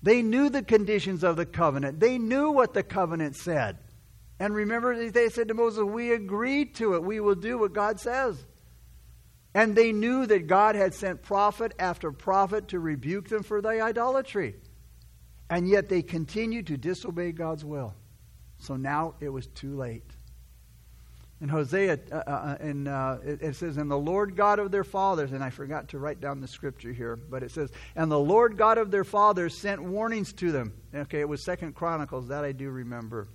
They 0.00 0.22
knew 0.22 0.50
the 0.50 0.62
conditions 0.62 1.24
of 1.24 1.34
the 1.34 1.46
covenant. 1.46 1.98
They 1.98 2.18
knew 2.18 2.52
what 2.52 2.74
the 2.74 2.84
covenant 2.84 3.34
said. 3.34 3.78
And 4.38 4.54
remember, 4.54 5.10
they 5.10 5.30
said 5.30 5.48
to 5.48 5.54
Moses, 5.54 5.82
We 5.82 6.12
agreed 6.12 6.76
to 6.76 6.94
it. 6.94 7.02
We 7.02 7.18
will 7.18 7.34
do 7.34 7.58
what 7.58 7.72
God 7.72 7.98
says. 7.98 8.44
And 9.54 9.76
they 9.76 9.92
knew 9.92 10.26
that 10.26 10.48
God 10.48 10.74
had 10.74 10.94
sent 10.94 11.22
prophet 11.22 11.72
after 11.78 12.10
prophet 12.10 12.68
to 12.68 12.80
rebuke 12.80 13.28
them 13.28 13.44
for 13.44 13.62
their 13.62 13.82
idolatry. 13.82 14.56
And 15.48 15.68
yet 15.68 15.88
they 15.88 16.02
continued 16.02 16.66
to 16.66 16.76
disobey 16.76 17.30
God's 17.30 17.64
will. 17.64 17.94
So 18.58 18.76
now 18.76 19.14
it 19.20 19.28
was 19.28 19.46
too 19.46 19.76
late. 19.76 20.10
In 21.40 21.48
Hosea, 21.48 21.98
uh, 22.10 22.14
uh, 22.14 22.56
in, 22.60 22.88
uh, 22.88 23.18
it, 23.24 23.42
it, 23.42 23.56
says, 23.56 23.76
And 23.76 23.90
the 23.90 23.98
Lord 23.98 24.34
God 24.34 24.58
of 24.58 24.70
their 24.70 24.84
fathers, 24.84 25.32
and 25.32 25.44
I 25.44 25.50
forgot 25.50 25.88
to 25.88 25.98
write 25.98 26.20
down 26.20 26.40
the 26.40 26.48
scripture 26.48 26.92
here, 26.92 27.16
but 27.16 27.42
it 27.42 27.50
says, 27.50 27.70
And 27.94 28.10
the 28.10 28.18
Lord 28.18 28.56
God 28.56 28.78
of 28.78 28.90
their 28.90 29.04
fathers 29.04 29.56
sent 29.56 29.82
warnings 29.82 30.32
to 30.34 30.52
them. 30.52 30.72
Okay, 30.94 31.20
it 31.20 31.28
was 31.28 31.44
Second 31.44 31.74
Chronicles, 31.74 32.28
that 32.28 32.44
I 32.44 32.52
do 32.52 32.70
remember. 32.70 33.28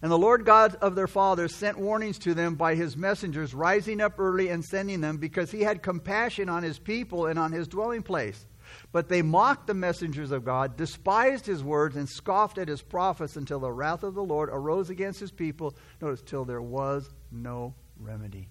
And 0.00 0.12
the 0.12 0.18
Lord 0.18 0.44
God 0.44 0.76
of 0.76 0.94
their 0.94 1.08
fathers 1.08 1.54
sent 1.54 1.78
warnings 1.78 2.18
to 2.20 2.32
them 2.32 2.54
by 2.54 2.76
his 2.76 2.96
messengers, 2.96 3.52
rising 3.52 4.00
up 4.00 4.18
early 4.18 4.48
and 4.48 4.64
sending 4.64 5.00
them, 5.00 5.16
because 5.16 5.50
he 5.50 5.62
had 5.62 5.82
compassion 5.82 6.48
on 6.48 6.62
his 6.62 6.78
people 6.78 7.26
and 7.26 7.38
on 7.38 7.50
his 7.50 7.66
dwelling 7.66 8.02
place. 8.02 8.46
But 8.92 9.08
they 9.08 9.22
mocked 9.22 9.66
the 9.66 9.74
messengers 9.74 10.30
of 10.30 10.44
God, 10.44 10.76
despised 10.76 11.46
his 11.46 11.64
words, 11.64 11.96
and 11.96 12.08
scoffed 12.08 12.58
at 12.58 12.68
his 12.68 12.82
prophets 12.82 13.36
until 13.36 13.58
the 13.58 13.72
wrath 13.72 14.02
of 14.04 14.14
the 14.14 14.22
Lord 14.22 14.50
arose 14.50 14.90
against 14.90 15.18
his 15.18 15.32
people. 15.32 15.74
Notice, 16.00 16.22
till 16.22 16.44
there 16.44 16.62
was 16.62 17.10
no 17.32 17.74
remedy. 17.98 18.50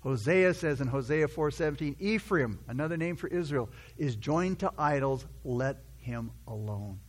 Hosea 0.00 0.54
says 0.54 0.80
in 0.80 0.86
Hosea 0.86 1.26
4:17, 1.26 1.96
Ephraim, 1.98 2.60
another 2.68 2.96
name 2.96 3.16
for 3.16 3.26
Israel, 3.26 3.68
is 3.98 4.16
joined 4.16 4.60
to 4.60 4.72
idols, 4.78 5.26
let 5.44 5.82
him 5.96 6.30
alone. 6.46 7.00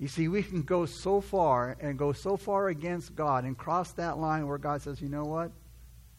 You 0.00 0.08
see, 0.08 0.28
we 0.28 0.42
can 0.42 0.62
go 0.62 0.86
so 0.86 1.20
far 1.20 1.76
and 1.78 1.98
go 1.98 2.12
so 2.14 2.38
far 2.38 2.68
against 2.68 3.14
God 3.14 3.44
and 3.44 3.56
cross 3.56 3.92
that 3.92 4.16
line 4.16 4.48
where 4.48 4.56
God 4.56 4.80
says, 4.80 5.02
you 5.02 5.10
know 5.10 5.26
what? 5.26 5.52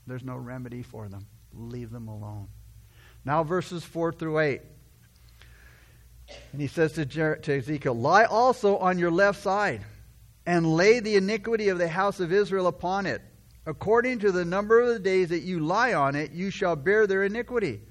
There's 0.05 0.23
no 0.23 0.35
remedy 0.35 0.83
for 0.83 1.09
them. 1.09 1.25
Leave 1.51 1.89
them 1.89 2.07
alone. 2.07 2.47
Now, 3.25 3.43
verses 3.43 3.83
4 3.83 4.13
through 4.13 4.38
8. 4.38 4.61
And 6.51 6.61
he 6.61 6.67
says 6.67 6.93
to, 6.93 7.07
Jer- 7.07 7.38
to 7.38 7.57
Ezekiel, 7.57 7.95
Lie 7.95 8.25
also 8.25 8.77
on 8.77 9.00
your 9.00 9.09
left 9.09 9.41
side, 9.41 9.81
and 10.45 10.75
lay 10.75 11.00
the 11.00 11.15
iniquity 11.15 11.69
of 11.69 11.79
the 11.79 11.88
house 11.88 12.19
of 12.19 12.31
Israel 12.31 12.67
upon 12.67 13.07
it. 13.07 13.23
According 13.65 14.19
to 14.19 14.31
the 14.31 14.45
number 14.45 14.79
of 14.79 14.89
the 14.89 15.00
days 15.00 15.29
that 15.29 15.41
you 15.41 15.59
lie 15.59 15.93
on 15.93 16.15
it, 16.15 16.31
you 16.31 16.51
shall 16.51 16.75
bear 16.75 17.07
their 17.07 17.23
iniquity. 17.23 17.81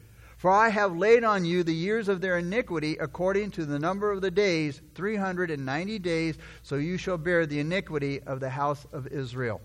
For 0.40 0.50
I 0.50 0.70
have 0.70 0.96
laid 0.96 1.22
on 1.22 1.44
you 1.44 1.62
the 1.62 1.74
years 1.74 2.08
of 2.08 2.22
their 2.22 2.38
iniquity 2.38 2.96
according 2.98 3.50
to 3.50 3.66
the 3.66 3.78
number 3.78 4.10
of 4.10 4.22
the 4.22 4.30
days, 4.30 4.80
390 4.94 5.98
days, 5.98 6.38
so 6.62 6.76
you 6.76 6.96
shall 6.96 7.18
bear 7.18 7.44
the 7.44 7.60
iniquity 7.60 8.22
of 8.22 8.40
the 8.40 8.48
house 8.48 8.86
of 8.90 9.06
Israel. 9.08 9.60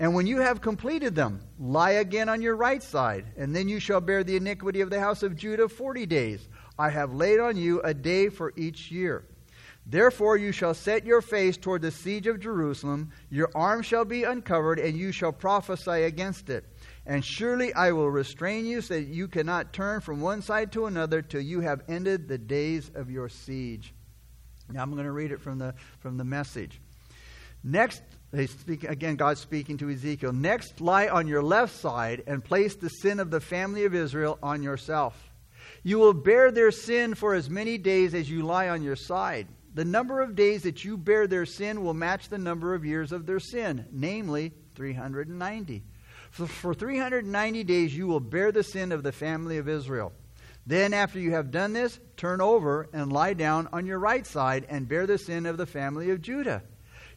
And 0.00 0.12
when 0.12 0.26
you 0.26 0.38
have 0.38 0.60
completed 0.60 1.14
them, 1.14 1.40
lie 1.60 1.92
again 1.92 2.28
on 2.28 2.42
your 2.42 2.56
right 2.56 2.82
side, 2.82 3.26
and 3.36 3.54
then 3.54 3.68
you 3.68 3.78
shall 3.78 4.00
bear 4.00 4.24
the 4.24 4.34
iniquity 4.34 4.80
of 4.80 4.90
the 4.90 4.98
house 4.98 5.22
of 5.22 5.36
Judah 5.36 5.68
40 5.68 6.06
days. 6.06 6.48
I 6.76 6.90
have 6.90 7.14
laid 7.14 7.38
on 7.38 7.56
you 7.56 7.80
a 7.82 7.94
day 7.94 8.30
for 8.30 8.52
each 8.56 8.90
year. 8.90 9.22
Therefore 9.86 10.36
you 10.36 10.50
shall 10.50 10.74
set 10.74 11.06
your 11.06 11.22
face 11.22 11.56
toward 11.56 11.82
the 11.82 11.92
siege 11.92 12.26
of 12.26 12.40
Jerusalem, 12.40 13.12
your 13.30 13.52
arm 13.54 13.82
shall 13.82 14.04
be 14.04 14.24
uncovered, 14.24 14.80
and 14.80 14.98
you 14.98 15.12
shall 15.12 15.30
prophesy 15.30 16.02
against 16.02 16.50
it. 16.50 16.64
And 17.06 17.24
surely 17.24 17.72
I 17.74 17.92
will 17.92 18.10
restrain 18.10 18.66
you 18.66 18.80
so 18.82 18.94
that 18.94 19.08
you 19.08 19.26
cannot 19.26 19.72
turn 19.72 20.00
from 20.00 20.20
one 20.20 20.42
side 20.42 20.72
to 20.72 20.86
another 20.86 21.22
till 21.22 21.40
you 21.40 21.60
have 21.60 21.82
ended 21.88 22.28
the 22.28 22.38
days 22.38 22.90
of 22.94 23.10
your 23.10 23.28
siege. 23.28 23.94
Now 24.68 24.82
I'm 24.82 24.92
going 24.92 25.04
to 25.04 25.12
read 25.12 25.32
it 25.32 25.40
from 25.40 25.58
the, 25.58 25.74
from 25.98 26.18
the 26.18 26.24
message. 26.24 26.80
Next, 27.64 28.02
they 28.32 28.46
speak, 28.46 28.84
again, 28.84 29.16
God 29.16 29.38
speaking 29.38 29.76
to 29.78 29.90
Ezekiel. 29.90 30.32
Next, 30.32 30.80
lie 30.80 31.08
on 31.08 31.26
your 31.26 31.42
left 31.42 31.74
side 31.76 32.22
and 32.26 32.44
place 32.44 32.76
the 32.76 32.88
sin 32.88 33.18
of 33.18 33.30
the 33.30 33.40
family 33.40 33.84
of 33.84 33.94
Israel 33.94 34.38
on 34.42 34.62
yourself. 34.62 35.30
You 35.82 35.98
will 35.98 36.12
bear 36.12 36.50
their 36.50 36.70
sin 36.70 37.14
for 37.14 37.34
as 37.34 37.50
many 37.50 37.78
days 37.78 38.14
as 38.14 38.30
you 38.30 38.42
lie 38.42 38.68
on 38.68 38.82
your 38.82 38.96
side. 38.96 39.48
The 39.74 39.84
number 39.84 40.20
of 40.20 40.34
days 40.34 40.62
that 40.62 40.84
you 40.84 40.96
bear 40.96 41.26
their 41.26 41.46
sin 41.46 41.82
will 41.82 41.94
match 41.94 42.28
the 42.28 42.38
number 42.38 42.74
of 42.74 42.84
years 42.84 43.12
of 43.12 43.26
their 43.26 43.40
sin, 43.40 43.86
namely 43.90 44.52
390. 44.74 45.82
For, 46.30 46.46
for 46.46 46.74
390 46.74 47.64
days 47.64 47.96
you 47.96 48.06
will 48.06 48.20
bear 48.20 48.52
the 48.52 48.62
sin 48.62 48.92
of 48.92 49.02
the 49.02 49.12
family 49.12 49.58
of 49.58 49.68
Israel. 49.68 50.12
Then, 50.66 50.94
after 50.94 51.18
you 51.18 51.32
have 51.32 51.50
done 51.50 51.72
this, 51.72 51.98
turn 52.16 52.40
over 52.40 52.88
and 52.92 53.12
lie 53.12 53.34
down 53.34 53.68
on 53.72 53.86
your 53.86 53.98
right 53.98 54.26
side 54.26 54.66
and 54.68 54.88
bear 54.88 55.06
the 55.06 55.18
sin 55.18 55.46
of 55.46 55.56
the 55.56 55.66
family 55.66 56.10
of 56.10 56.22
Judah. 56.22 56.62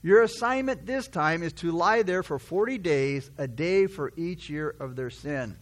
Your 0.01 0.23
assignment 0.23 0.85
this 0.85 1.07
time 1.07 1.43
is 1.43 1.53
to 1.53 1.71
lie 1.71 2.01
there 2.01 2.23
for 2.23 2.39
40 2.39 2.77
days, 2.77 3.29
a 3.37 3.47
day 3.47 3.87
for 3.87 4.11
each 4.17 4.49
year 4.49 4.75
of 4.79 4.95
their 4.95 5.09
sin. 5.09 5.55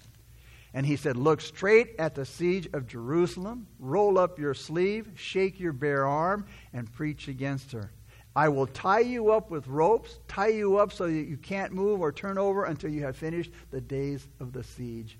And 0.73 0.85
he 0.85 0.95
said, 0.95 1.17
Look 1.17 1.41
straight 1.41 1.95
at 1.99 2.15
the 2.15 2.25
siege 2.25 2.69
of 2.73 2.87
Jerusalem, 2.87 3.67
roll 3.77 4.17
up 4.17 4.39
your 4.39 4.53
sleeve, 4.53 5.11
shake 5.15 5.59
your 5.59 5.73
bare 5.73 6.07
arm, 6.07 6.45
and 6.73 6.91
preach 6.91 7.27
against 7.27 7.71
her. 7.73 7.91
I 8.35 8.49
will 8.49 8.67
tie 8.67 9.01
you 9.01 9.31
up 9.31 9.51
with 9.51 9.67
ropes, 9.67 10.19
tie 10.27 10.47
you 10.47 10.77
up 10.77 10.93
so 10.93 11.07
that 11.07 11.13
you 11.13 11.37
can't 11.37 11.73
move 11.73 11.99
or 11.99 12.11
turn 12.11 12.37
over 12.37 12.65
until 12.65 12.89
you 12.89 13.03
have 13.03 13.17
finished 13.17 13.51
the 13.71 13.81
days 13.81 14.27
of 14.39 14.53
the 14.53 14.63
siege. 14.63 15.17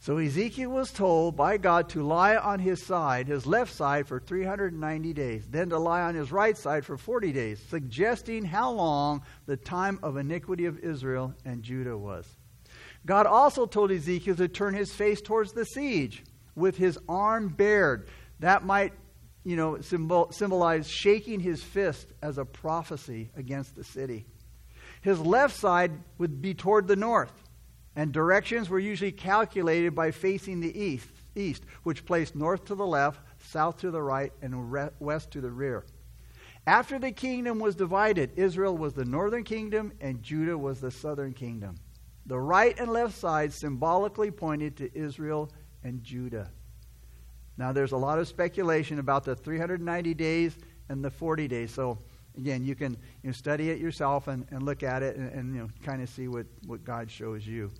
So 0.00 0.18
Ezekiel 0.18 0.70
was 0.70 0.92
told 0.92 1.34
by 1.34 1.56
God 1.56 1.88
to 1.90 2.02
lie 2.02 2.36
on 2.36 2.58
his 2.58 2.82
side, 2.82 3.26
his 3.26 3.46
left 3.46 3.72
side, 3.72 4.06
for 4.06 4.20
390 4.20 5.12
days, 5.14 5.46
then 5.48 5.70
to 5.70 5.78
lie 5.78 6.02
on 6.02 6.14
his 6.14 6.30
right 6.30 6.56
side 6.58 6.84
for 6.84 6.98
40 6.98 7.32
days, 7.32 7.58
suggesting 7.70 8.44
how 8.44 8.70
long 8.70 9.22
the 9.46 9.56
time 9.56 9.98
of 10.02 10.18
iniquity 10.18 10.66
of 10.66 10.78
Israel 10.80 11.34
and 11.46 11.62
Judah 11.62 11.96
was. 11.96 12.26
God 13.06 13.26
also 13.26 13.64
told 13.64 13.90
Ezekiel 13.90 14.36
to 14.36 14.48
turn 14.48 14.74
his 14.74 14.92
face 14.92 15.22
towards 15.22 15.52
the 15.52 15.64
siege 15.64 16.22
with 16.54 16.76
his 16.76 16.98
arm 17.08 17.48
bared. 17.48 18.08
That 18.40 18.64
might 18.64 18.92
you 19.44 19.56
know, 19.56 19.80
symbol, 19.80 20.32
symbolized 20.32 20.90
shaking 20.90 21.40
his 21.40 21.62
fist 21.62 22.12
as 22.22 22.38
a 22.38 22.44
prophecy 22.44 23.30
against 23.36 23.76
the 23.76 23.84
city. 23.84 24.26
His 25.02 25.20
left 25.20 25.54
side 25.54 25.92
would 26.18 26.40
be 26.40 26.54
toward 26.54 26.88
the 26.88 26.96
north, 26.96 27.32
and 27.94 28.10
directions 28.10 28.70
were 28.70 28.78
usually 28.78 29.12
calculated 29.12 29.94
by 29.94 30.10
facing 30.10 30.60
the 30.60 30.78
east, 30.78 31.10
east 31.34 31.64
which 31.82 32.06
placed 32.06 32.34
north 32.34 32.64
to 32.66 32.74
the 32.74 32.86
left, 32.86 33.20
south 33.38 33.78
to 33.78 33.90
the 33.90 34.02
right, 34.02 34.32
and 34.40 34.72
west 34.98 35.30
to 35.32 35.40
the 35.40 35.50
rear. 35.50 35.84
After 36.66 36.98
the 36.98 37.12
kingdom 37.12 37.58
was 37.58 37.74
divided, 37.74 38.30
Israel 38.36 38.76
was 38.76 38.94
the 38.94 39.04
northern 39.04 39.44
kingdom 39.44 39.92
and 40.00 40.22
Judah 40.22 40.56
was 40.56 40.80
the 40.80 40.90
southern 40.90 41.34
kingdom. 41.34 41.76
The 42.24 42.40
right 42.40 42.74
and 42.78 42.90
left 42.90 43.18
sides 43.18 43.54
symbolically 43.54 44.30
pointed 44.30 44.78
to 44.78 44.98
Israel 44.98 45.50
and 45.82 46.02
Judah. 46.02 46.50
Now, 47.56 47.72
there's 47.72 47.92
a 47.92 47.96
lot 47.96 48.18
of 48.18 48.26
speculation 48.26 48.98
about 48.98 49.24
the 49.24 49.36
390 49.36 50.14
days 50.14 50.56
and 50.88 51.04
the 51.04 51.10
40 51.10 51.48
days. 51.48 51.72
So, 51.72 51.98
again, 52.36 52.64
you 52.64 52.74
can 52.74 52.92
you 53.22 53.28
know, 53.28 53.32
study 53.32 53.70
it 53.70 53.78
yourself 53.78 54.28
and, 54.28 54.46
and 54.50 54.64
look 54.64 54.82
at 54.82 55.02
it 55.02 55.16
and, 55.16 55.32
and 55.32 55.54
you 55.54 55.60
know, 55.62 55.68
kind 55.82 56.02
of 56.02 56.08
see 56.08 56.28
what, 56.28 56.46
what 56.66 56.84
God 56.84 57.10
shows 57.10 57.46
you. 57.46 57.70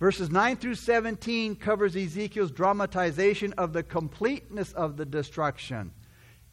Verses 0.00 0.30
9 0.30 0.56
through 0.56 0.74
17 0.74 1.56
covers 1.56 1.94
Ezekiel's 1.94 2.50
dramatization 2.50 3.52
of 3.54 3.72
the 3.72 3.82
completeness 3.82 4.72
of 4.72 4.96
the 4.96 5.04
destruction. 5.04 5.92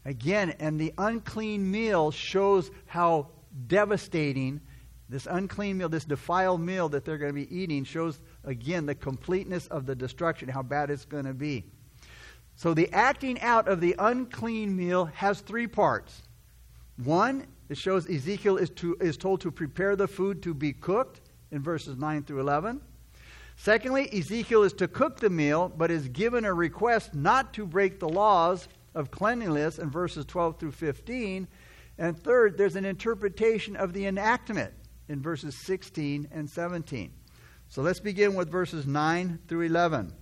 Again, 0.05 0.55
and 0.59 0.79
the 0.79 0.93
unclean 0.97 1.69
meal 1.69 2.11
shows 2.11 2.69
how 2.85 3.29
devastating 3.67 4.61
this 5.09 5.27
unclean 5.29 5.77
meal, 5.77 5.89
this 5.89 6.05
defiled 6.05 6.61
meal 6.61 6.87
that 6.89 7.03
they're 7.03 7.17
going 7.17 7.33
to 7.33 7.47
be 7.47 7.55
eating, 7.55 7.83
shows 7.83 8.21
again 8.45 8.85
the 8.85 8.95
completeness 8.95 9.67
of 9.67 9.85
the 9.85 9.95
destruction, 9.95 10.47
how 10.47 10.63
bad 10.63 10.89
it's 10.89 11.05
going 11.05 11.25
to 11.25 11.33
be. 11.33 11.65
So 12.61 12.75
the 12.75 12.93
acting 12.93 13.41
out 13.41 13.67
of 13.67 13.81
the 13.81 13.95
unclean 13.97 14.77
meal 14.77 15.05
has 15.15 15.41
three 15.41 15.65
parts. 15.65 16.21
One, 17.03 17.47
it 17.69 17.77
shows 17.79 18.07
Ezekiel 18.07 18.57
is, 18.57 18.69
to, 18.69 18.95
is 19.01 19.17
told 19.17 19.41
to 19.41 19.49
prepare 19.49 19.95
the 19.95 20.07
food 20.07 20.43
to 20.43 20.53
be 20.53 20.71
cooked 20.71 21.21
in 21.49 21.63
verses 21.63 21.97
9 21.97 22.21
through 22.21 22.39
11. 22.39 22.79
Secondly, 23.55 24.07
Ezekiel 24.13 24.61
is 24.61 24.73
to 24.73 24.87
cook 24.87 25.19
the 25.19 25.31
meal, 25.31 25.73
but 25.75 25.89
is 25.89 26.07
given 26.09 26.45
a 26.45 26.53
request 26.53 27.15
not 27.15 27.51
to 27.55 27.65
break 27.65 27.99
the 27.99 28.07
laws 28.07 28.67
of 28.93 29.09
cleanliness 29.09 29.79
in 29.79 29.89
verses 29.89 30.23
12 30.25 30.59
through 30.59 30.73
15. 30.73 31.47
And 31.97 32.15
third, 32.15 32.59
there's 32.59 32.75
an 32.75 32.85
interpretation 32.85 33.75
of 33.75 33.91
the 33.91 34.05
enactment 34.05 34.71
in 35.09 35.19
verses 35.19 35.55
16 35.65 36.27
and 36.31 36.47
17. 36.47 37.11
So 37.69 37.81
let's 37.81 37.99
begin 37.99 38.35
with 38.35 38.51
verses 38.51 38.85
9 38.85 39.39
through 39.47 39.61
11. 39.61 40.13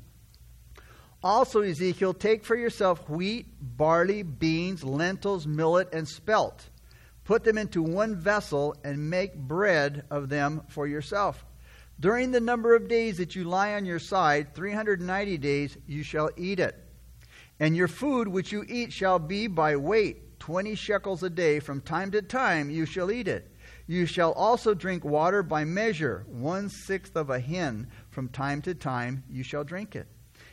Also, 1.22 1.62
Ezekiel, 1.62 2.14
take 2.14 2.46
for 2.46 2.56
yourself 2.56 3.10
wheat, 3.10 3.46
barley, 3.60 4.24
beans, 4.24 4.84
lentils, 4.84 5.46
millet, 5.46 5.94
and 5.94 6.08
spelt. 6.08 6.70
Put 7.26 7.44
them 7.44 7.58
into 7.58 7.84
one 7.84 8.16
vessel 8.16 8.76
and 8.84 9.10
make 9.10 9.36
bread 9.36 10.06
of 10.10 10.30
them 10.30 10.64
for 10.70 10.88
yourself. 10.88 11.46
During 12.00 12.32
the 12.32 12.40
number 12.40 12.74
of 12.74 12.88
days 12.88 13.18
that 13.18 13.36
you 13.36 13.44
lie 13.44 13.74
on 13.74 13.86
your 13.86 14.00
side, 14.00 14.56
390 14.56 15.38
days, 15.38 15.78
you 15.86 16.04
shall 16.04 16.30
eat 16.38 16.62
it. 16.62 16.76
And 17.60 17.76
your 17.76 17.90
food 17.90 18.30
which 18.30 18.54
you 18.54 18.64
eat 18.70 18.94
shall 18.94 19.20
be 19.20 19.48
by 19.48 19.76
weight, 19.76 20.40
20 20.40 20.76
shekels 20.76 21.22
a 21.24 21.30
day. 21.30 21.60
From 21.60 21.82
time 21.82 22.12
to 22.12 22.22
time 22.22 22.70
you 22.70 22.86
shall 22.86 23.12
eat 23.12 23.28
it. 23.28 23.54
You 23.88 24.06
shall 24.06 24.32
also 24.32 24.74
drink 24.74 25.04
water 25.04 25.44
by 25.44 25.66
measure, 25.66 26.26
one 26.28 26.70
sixth 26.70 27.18
of 27.18 27.30
a 27.30 27.40
hin. 27.40 27.88
From 28.10 28.30
time 28.30 28.62
to 28.62 28.74
time 28.74 29.26
you 29.30 29.44
shall 29.44 29.66
drink 29.66 29.98
it. 29.98 30.08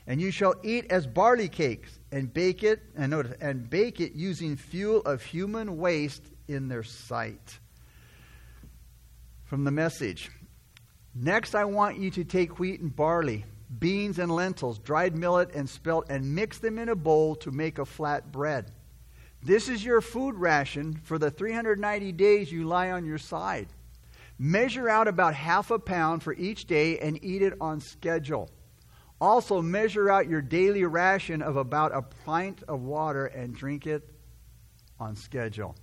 And 0.07 0.21
you 0.21 0.31
shall 0.31 0.55
eat 0.63 0.87
as 0.91 1.07
barley 1.07 1.49
cakes, 1.49 1.99
and 2.13 2.33
bake 2.33 2.63
it, 2.63 2.81
and 2.97 3.11
notice, 3.11 3.37
and 3.41 3.69
bake 3.69 4.01
it 4.01 4.13
using 4.13 4.57
fuel 4.57 5.01
of 5.03 5.23
human 5.23 5.79
waste 5.79 6.23
in 6.47 6.69
their 6.69 6.85
sight. 6.85 7.59
From 9.45 9.65
the 9.65 9.71
message. 9.71 10.31
Next, 11.15 11.55
I 11.55 11.65
want 11.65 11.99
you 11.99 12.11
to 12.13 12.25
take 12.25 12.59
wheat 12.59 12.81
and 12.81 12.95
barley, 12.95 13.45
beans 13.79 14.19
and 14.19 14.31
lentils, 14.31 14.79
dried 14.79 15.17
millet 15.17 15.55
and 15.55 15.69
spelt, 15.69 16.07
and 16.09 16.35
mix 16.35 16.59
them 16.59 16.79
in 16.79 16.89
a 16.89 16.97
bowl 16.97 17.35
to 17.37 17.51
make 17.51 17.79
a 17.79 17.85
flat 17.85 18.31
bread. 18.31 18.71
This 19.43 19.69
is 19.69 19.85
your 19.85 20.01
food 20.01 20.35
ration 20.35 21.01
for 21.05 21.19
the 21.19 21.31
390 21.31 22.13
days 22.13 22.51
you 22.51 22.65
lie 22.65 22.91
on 22.91 23.05
your 23.05 23.19
side. 23.19 23.69
Measure 24.39 24.89
out 24.89 25.09
about 25.09 25.35
half 25.35 25.71
a 25.71 25.79
pound 25.79 26.23
for 26.23 26.35
each 26.35 26.67
day 26.67 26.99
and 26.99 27.23
eat 27.25 27.43
it 27.43 27.55
on 27.61 27.81
schedule. 27.81 28.51
Also, 29.21 29.63
measure 29.63 30.11
out 30.11 30.29
your 30.29 30.43
daily 30.43 30.85
ration 30.85 31.41
of 31.41 31.57
about 31.57 31.95
a 31.95 32.03
pint 32.03 32.63
of 32.69 32.83
water 32.83 33.27
and 33.27 33.55
drink 33.55 33.87
it 33.87 34.03
on 35.01 35.17
schedule. 35.17 35.75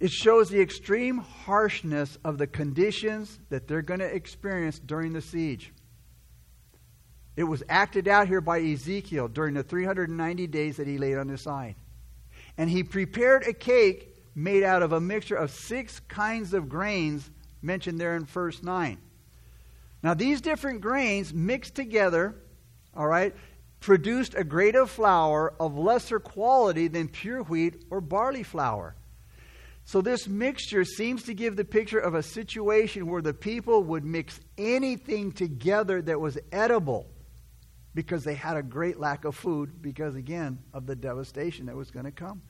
It 0.00 0.10
shows 0.10 0.48
the 0.48 0.60
extreme 0.60 1.18
harshness 1.18 2.18
of 2.24 2.38
the 2.38 2.46
conditions 2.46 3.38
that 3.50 3.68
they're 3.68 3.82
going 3.82 4.00
to 4.00 4.06
experience 4.06 4.78
during 4.78 5.12
the 5.12 5.20
siege. 5.20 5.72
It 7.36 7.44
was 7.44 7.62
acted 7.68 8.08
out 8.08 8.26
here 8.26 8.40
by 8.40 8.60
Ezekiel 8.60 9.28
during 9.28 9.54
the 9.54 9.62
390 9.62 10.46
days 10.46 10.78
that 10.78 10.86
he 10.86 10.98
laid 10.98 11.18
on 11.18 11.28
his 11.28 11.42
side. 11.42 11.76
And 12.58 12.68
he 12.68 12.82
prepared 12.82 13.46
a 13.46 13.52
cake 13.52 14.16
made 14.34 14.62
out 14.62 14.82
of 14.82 14.92
a 14.92 15.00
mixture 15.00 15.36
of 15.36 15.50
six 15.50 16.00
kinds 16.00 16.54
of 16.54 16.68
grains 16.68 17.30
mentioned 17.62 18.00
there 18.00 18.16
in 18.16 18.24
verse 18.24 18.62
9. 18.62 18.98
Now, 20.02 20.14
these 20.14 20.40
different 20.40 20.80
grains 20.80 21.34
mixed 21.34 21.74
together, 21.74 22.34
all 22.96 23.06
right, 23.06 23.34
produced 23.80 24.34
a 24.34 24.44
grade 24.44 24.76
of 24.76 24.90
flour 24.90 25.54
of 25.60 25.76
lesser 25.76 26.20
quality 26.20 26.88
than 26.88 27.08
pure 27.08 27.42
wheat 27.42 27.84
or 27.90 28.00
barley 28.00 28.42
flour. 28.42 28.94
So, 29.84 30.00
this 30.00 30.28
mixture 30.28 30.84
seems 30.84 31.24
to 31.24 31.34
give 31.34 31.56
the 31.56 31.64
picture 31.64 31.98
of 31.98 32.14
a 32.14 32.22
situation 32.22 33.06
where 33.06 33.22
the 33.22 33.34
people 33.34 33.82
would 33.84 34.04
mix 34.04 34.38
anything 34.56 35.32
together 35.32 36.00
that 36.02 36.20
was 36.20 36.38
edible 36.52 37.06
because 37.94 38.22
they 38.22 38.34
had 38.34 38.56
a 38.56 38.62
great 38.62 39.00
lack 39.00 39.24
of 39.24 39.34
food, 39.34 39.82
because, 39.82 40.14
again, 40.14 40.60
of 40.72 40.86
the 40.86 40.94
devastation 40.94 41.66
that 41.66 41.74
was 41.74 41.90
going 41.90 42.04
to 42.04 42.12
come. 42.12 42.40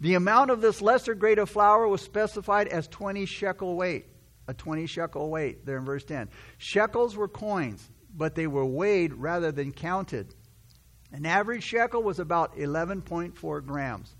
The 0.00 0.14
amount 0.14 0.50
of 0.50 0.60
this 0.60 0.80
lesser 0.80 1.14
grade 1.14 1.38
of 1.38 1.50
flour 1.50 1.86
was 1.86 2.00
specified 2.00 2.68
as 2.68 2.88
20 2.88 3.26
shekel 3.26 3.76
weight, 3.76 4.06
a 4.48 4.54
20 4.54 4.86
shekel 4.86 5.30
weight, 5.30 5.64
there 5.64 5.78
in 5.78 5.84
verse 5.84 6.04
10. 6.04 6.28
Shekels 6.58 7.16
were 7.16 7.28
coins, 7.28 7.90
but 8.14 8.34
they 8.34 8.46
were 8.46 8.66
weighed 8.66 9.14
rather 9.14 9.52
than 9.52 9.72
counted. 9.72 10.34
An 11.12 11.26
average 11.26 11.62
shekel 11.62 12.02
was 12.02 12.18
about 12.18 12.56
11.4 12.56 13.64
grams. 13.64 14.16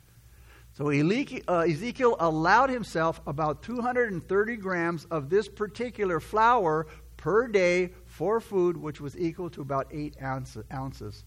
So 0.74 0.88
uh, 0.88 1.58
Ezekiel 1.60 2.16
allowed 2.18 2.70
himself 2.70 3.20
about 3.26 3.62
230 3.62 4.56
grams 4.56 5.04
of 5.06 5.28
this 5.28 5.48
particular 5.48 6.18
flour 6.18 6.86
per 7.18 7.46
day 7.46 7.92
for 8.06 8.40
food, 8.40 8.76
which 8.76 9.00
was 9.00 9.16
equal 9.18 9.50
to 9.50 9.60
about 9.60 9.88
8 9.90 10.16
ounces. 10.22 11.24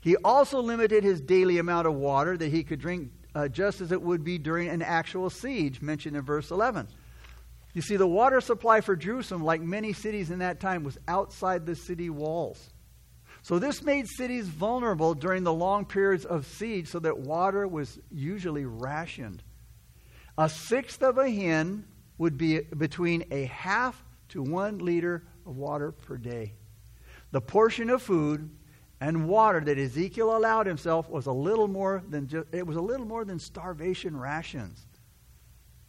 He 0.00 0.16
also 0.16 0.60
limited 0.60 1.02
his 1.02 1.20
daily 1.20 1.58
amount 1.58 1.86
of 1.88 1.94
water 1.94 2.36
that 2.36 2.48
he 2.48 2.62
could 2.62 2.78
drink 2.78 3.10
uh, 3.34 3.48
just 3.48 3.80
as 3.80 3.92
it 3.92 4.00
would 4.00 4.24
be 4.24 4.38
during 4.38 4.68
an 4.68 4.82
actual 4.82 5.28
siege, 5.28 5.82
mentioned 5.82 6.16
in 6.16 6.22
verse 6.22 6.50
11. 6.50 6.88
You 7.78 7.82
see, 7.82 7.94
the 7.94 8.08
water 8.08 8.40
supply 8.40 8.80
for 8.80 8.96
Jerusalem, 8.96 9.44
like 9.44 9.60
many 9.60 9.92
cities 9.92 10.32
in 10.32 10.40
that 10.40 10.58
time, 10.58 10.82
was 10.82 10.98
outside 11.06 11.64
the 11.64 11.76
city 11.76 12.10
walls. 12.10 12.70
So 13.42 13.60
this 13.60 13.84
made 13.84 14.08
cities 14.08 14.48
vulnerable 14.48 15.14
during 15.14 15.44
the 15.44 15.52
long 15.52 15.84
periods 15.84 16.24
of 16.24 16.44
siege 16.44 16.88
so 16.88 16.98
that 16.98 17.20
water 17.20 17.68
was 17.68 18.00
usually 18.10 18.64
rationed. 18.64 19.44
A 20.36 20.48
sixth 20.48 21.04
of 21.04 21.18
a 21.18 21.28
hin 21.28 21.84
would 22.18 22.36
be 22.36 22.62
between 22.62 23.22
a 23.30 23.44
half 23.44 24.04
to 24.30 24.42
one 24.42 24.78
liter 24.78 25.22
of 25.46 25.56
water 25.56 25.92
per 25.92 26.16
day. 26.16 26.54
The 27.30 27.40
portion 27.40 27.90
of 27.90 28.02
food 28.02 28.50
and 29.00 29.28
water 29.28 29.60
that 29.60 29.78
Ezekiel 29.78 30.36
allowed 30.36 30.66
himself 30.66 31.08
was 31.08 31.26
a 31.26 31.32
little 31.32 31.68
more 31.68 32.02
than 32.08 32.26
just, 32.26 32.52
it 32.52 32.66
was 32.66 32.76
a 32.76 32.80
little 32.80 33.06
more 33.06 33.24
than 33.24 33.38
starvation 33.38 34.16
rations. 34.16 34.87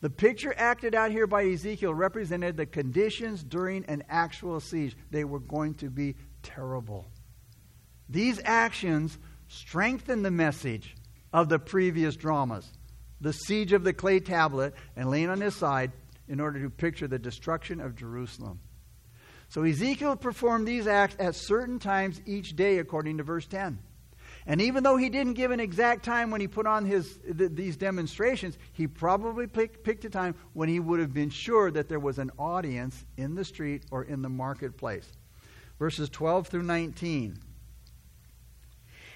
The 0.01 0.09
picture 0.09 0.53
acted 0.55 0.95
out 0.95 1.11
here 1.11 1.27
by 1.27 1.45
Ezekiel 1.45 1.93
represented 1.93 2.55
the 2.55 2.65
conditions 2.65 3.43
during 3.43 3.85
an 3.85 4.03
actual 4.09 4.59
siege. 4.59 4.95
They 5.11 5.25
were 5.25 5.39
going 5.39 5.73
to 5.75 5.89
be 5.89 6.15
terrible. 6.41 7.05
These 8.07 8.41
actions 8.45 9.17
strengthen 9.49 10.23
the 10.23 10.31
message 10.31 10.95
of 11.33 11.49
the 11.49 11.59
previous 11.59 12.15
dramas 12.15 12.71
the 13.21 13.33
siege 13.33 13.73
of 13.73 13.83
the 13.83 13.93
clay 13.93 14.19
tablet 14.19 14.73
and 14.95 15.09
laying 15.09 15.29
on 15.29 15.41
his 15.41 15.55
side 15.55 15.91
in 16.27 16.39
order 16.39 16.61
to 16.61 16.69
picture 16.69 17.07
the 17.07 17.19
destruction 17.19 17.81
of 17.81 17.95
Jerusalem. 17.95 18.59
So 19.49 19.63
Ezekiel 19.63 20.15
performed 20.15 20.67
these 20.67 20.87
acts 20.87 21.15
at 21.19 21.35
certain 21.35 21.79
times 21.79 22.21
each 22.25 22.55
day, 22.55 22.77
according 22.77 23.17
to 23.17 23.23
verse 23.23 23.47
10. 23.47 23.79
And 24.45 24.61
even 24.61 24.83
though 24.83 24.97
he 24.97 25.09
didn't 25.09 25.33
give 25.33 25.51
an 25.51 25.59
exact 25.59 26.03
time 26.03 26.31
when 26.31 26.41
he 26.41 26.47
put 26.47 26.65
on 26.65 26.85
his, 26.85 27.19
th- 27.37 27.51
these 27.53 27.77
demonstrations, 27.77 28.57
he 28.73 28.87
probably 28.87 29.47
pick, 29.47 29.83
picked 29.83 30.05
a 30.05 30.09
time 30.09 30.35
when 30.53 30.69
he 30.69 30.79
would 30.79 30.99
have 30.99 31.13
been 31.13 31.29
sure 31.29 31.71
that 31.71 31.89
there 31.89 31.99
was 31.99 32.19
an 32.19 32.31
audience 32.39 33.05
in 33.17 33.35
the 33.35 33.45
street 33.45 33.83
or 33.91 34.03
in 34.03 34.21
the 34.21 34.29
marketplace. 34.29 35.07
Verses 35.77 36.09
12 36.09 36.47
through 36.47 36.63
19 36.63 37.39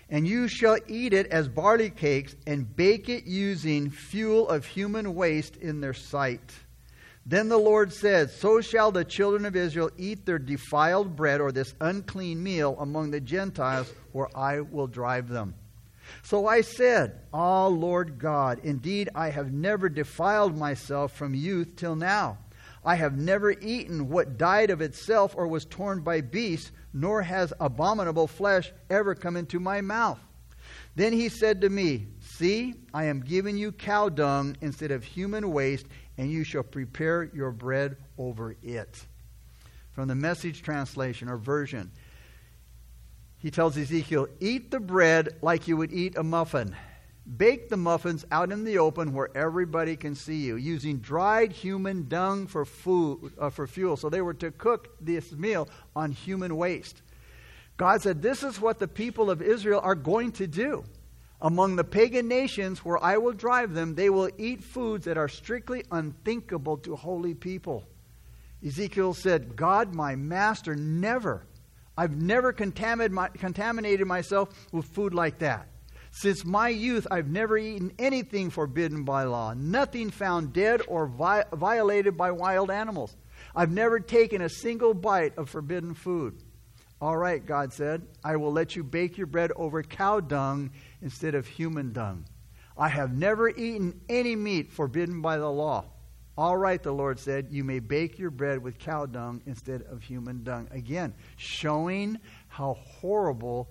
and 0.10 0.28
you 0.28 0.48
shall 0.48 0.78
eat 0.88 1.12
it 1.12 1.26
as 1.28 1.48
barley 1.48 1.90
cakes 1.90 2.36
and 2.46 2.76
bake 2.76 3.10
it 3.10 3.24
using 3.26 3.90
fuel 3.90 4.48
of 4.48 4.66
human 4.66 5.16
waste 5.16 5.56
in 5.58 5.82
their 5.82 5.94
sight. 5.94 6.54
Then 7.26 7.48
the 7.48 7.58
Lord 7.58 7.94
said, 7.94 8.32
So 8.32 8.60
shall 8.60 8.92
the 8.92 9.06
children 9.06 9.46
of 9.46 9.56
Israel 9.56 9.90
eat 9.98 10.26
their 10.26 10.40
defiled 10.40 11.16
bread 11.16 11.40
or 11.40 11.52
this 11.52 11.74
unclean 11.80 12.44
meal 12.44 12.76
among 12.80 13.12
the 13.12 13.22
Gentiles, 13.22 13.92
where 14.12 14.28
I 14.38 14.60
will 14.60 14.88
drive 14.88 15.30
them. 15.30 15.56
So 16.22 16.48
I 16.48 16.62
said, 16.62 17.22
Ah, 17.34 17.68
Lord 17.68 18.20
God, 18.20 18.60
indeed 18.64 19.10
I 19.16 19.30
have 19.30 19.54
never 19.54 19.88
defiled 19.88 20.58
myself 20.58 21.14
from 21.14 21.34
youth 21.34 21.76
till 21.78 21.96
now. 21.96 22.40
I 22.86 22.96
have 22.96 23.18
never 23.18 23.52
eaten 23.52 24.10
what 24.10 24.38
died 24.38 24.70
of 24.70 24.82
itself 24.82 25.34
or 25.38 25.48
was 25.48 25.66
torn 25.66 26.02
by 26.02 26.20
beasts 26.20 26.72
nor 26.92 27.22
has 27.22 27.54
abominable 27.60 28.28
flesh 28.28 28.74
ever 28.90 29.16
come 29.16 29.38
into 29.38 29.60
my 29.60 29.80
mouth. 29.80 30.20
Then 30.96 31.14
he 31.14 31.30
said 31.30 31.62
to 31.62 31.70
me, 31.70 32.08
See, 32.20 32.76
I 32.94 33.06
am 33.06 33.22
giving 33.22 33.58
you 33.58 33.72
cow 33.72 34.10
dung 34.10 34.58
instead 34.62 34.92
of 34.92 35.04
human 35.04 35.52
waste, 35.52 35.88
and 36.18 36.32
you 36.32 36.44
shall 36.44 36.64
prepare 36.64 37.24
your 37.34 37.52
bread 37.52 37.98
over 38.18 38.56
it. 38.62 39.06
From 39.94 40.08
the 40.08 40.16
message 40.16 40.62
translation 40.62 41.30
or 41.30 41.38
version, 41.38 41.92
he 43.38 43.52
tells 43.52 43.78
Ezekiel, 43.78 44.28
Eat 44.40 44.72
the 44.72 44.80
bread 44.80 45.36
like 45.42 45.68
you 45.68 45.78
would 45.78 45.92
eat 45.92 46.18
a 46.18 46.24
muffin. 46.24 46.76
Bake 47.38 47.70
the 47.70 47.78
muffins 47.78 48.26
out 48.32 48.52
in 48.52 48.64
the 48.64 48.78
open 48.78 49.14
where 49.14 49.30
everybody 49.36 49.96
can 49.96 50.14
see 50.16 50.38
you, 50.38 50.56
using 50.56 50.98
dried 50.98 51.52
human 51.52 52.08
dung 52.08 52.48
for 52.48 52.66
food 52.66 53.32
uh, 53.40 53.50
for 53.50 53.66
fuel. 53.66 53.96
So 53.96 54.10
they 54.10 54.22
were 54.22 54.34
to 54.36 54.52
cook 54.52 54.96
this 55.00 55.32
meal 55.32 55.70
on 55.96 56.12
human 56.12 56.58
waste. 56.58 57.02
God 57.78 58.02
said, 58.02 58.22
"This 58.22 58.44
is 58.44 58.60
what 58.60 58.80
the 58.80 58.88
people 58.88 59.30
of 59.30 59.42
Israel 59.42 59.80
are 59.84 59.96
going 59.96 60.34
to 60.34 60.48
do. 60.48 60.84
Among 61.44 61.76
the 61.76 61.84
pagan 61.84 62.28
nations 62.28 62.84
where 62.84 63.04
I 63.04 63.18
will 63.18 63.34
drive 63.34 63.76
them, 63.76 63.94
they 63.94 64.10
will 64.10 64.32
eat 64.40 64.64
foods 64.64 65.06
that 65.06 65.18
are 65.18 65.28
strictly 65.28 65.84
unthinkable 65.92 66.78
to 66.78 66.96
holy 66.96 67.36
people." 67.36 67.84
Ezekiel 68.66 69.14
said, 69.14 69.56
"God, 69.56 69.94
my 69.94 70.16
master, 70.16 70.74
never 70.76 71.46
I've 71.98 72.20
never 72.20 72.52
contaminated 72.52 74.08
myself 74.08 74.50
with 74.72 74.86
food 74.86 75.14
like 75.14 75.40
that. 75.40 75.68
Since 76.12 76.46
my 76.46 76.70
youth, 76.70 77.08
I've 77.10 77.28
never 77.28 77.58
eaten 77.58 77.92
anything 78.00 78.50
forbidden 78.50 79.04
by 79.04 79.24
law, 79.24 79.54
nothing 79.54 80.10
found 80.10 80.54
dead 80.54 80.82
or 80.88 81.08
vi- 81.08 81.46
violated 81.54 82.18
by 82.18 82.32
wild 82.32 82.72
animals. 82.72 83.16
I've 83.56 83.72
never 83.72 84.00
taken 84.00 84.42
a 84.42 84.50
single 84.50 84.94
bite 84.94 85.38
of 85.38 85.50
forbidden 85.50 85.94
food. 85.94 86.42
All 87.04 87.18
right, 87.18 87.46
God 87.46 87.74
said, 87.74 88.04
I 88.24 88.38
will 88.38 88.54
let 88.54 88.78
you 88.78 88.84
bake 88.86 89.18
your 89.18 89.28
bread 89.28 89.52
over 89.58 89.84
cow 89.84 90.22
dung 90.22 90.72
instead 91.02 91.36
of 91.36 91.46
human 91.46 91.92
dung. 91.92 92.24
I 92.78 92.88
have 92.88 93.14
never 93.14 93.50
eaten 93.50 94.00
any 94.08 94.38
meat 94.38 94.72
forbidden 94.72 95.22
by 95.22 95.38
the 95.38 95.52
law. 95.52 95.84
All 96.38 96.56
right, 96.56 96.82
the 96.82 96.94
Lord 96.94 97.20
said, 97.20 97.48
you 97.52 97.66
may 97.66 97.80
bake 97.80 98.18
your 98.20 98.30
bread 98.30 98.64
with 98.64 98.80
cow 98.80 99.06
dung 99.06 99.42
instead 99.46 99.82
of 99.82 100.02
human 100.02 100.46
dung. 100.46 100.70
Again, 100.72 101.14
showing 101.36 102.20
how 102.48 102.76
horrible 102.76 103.70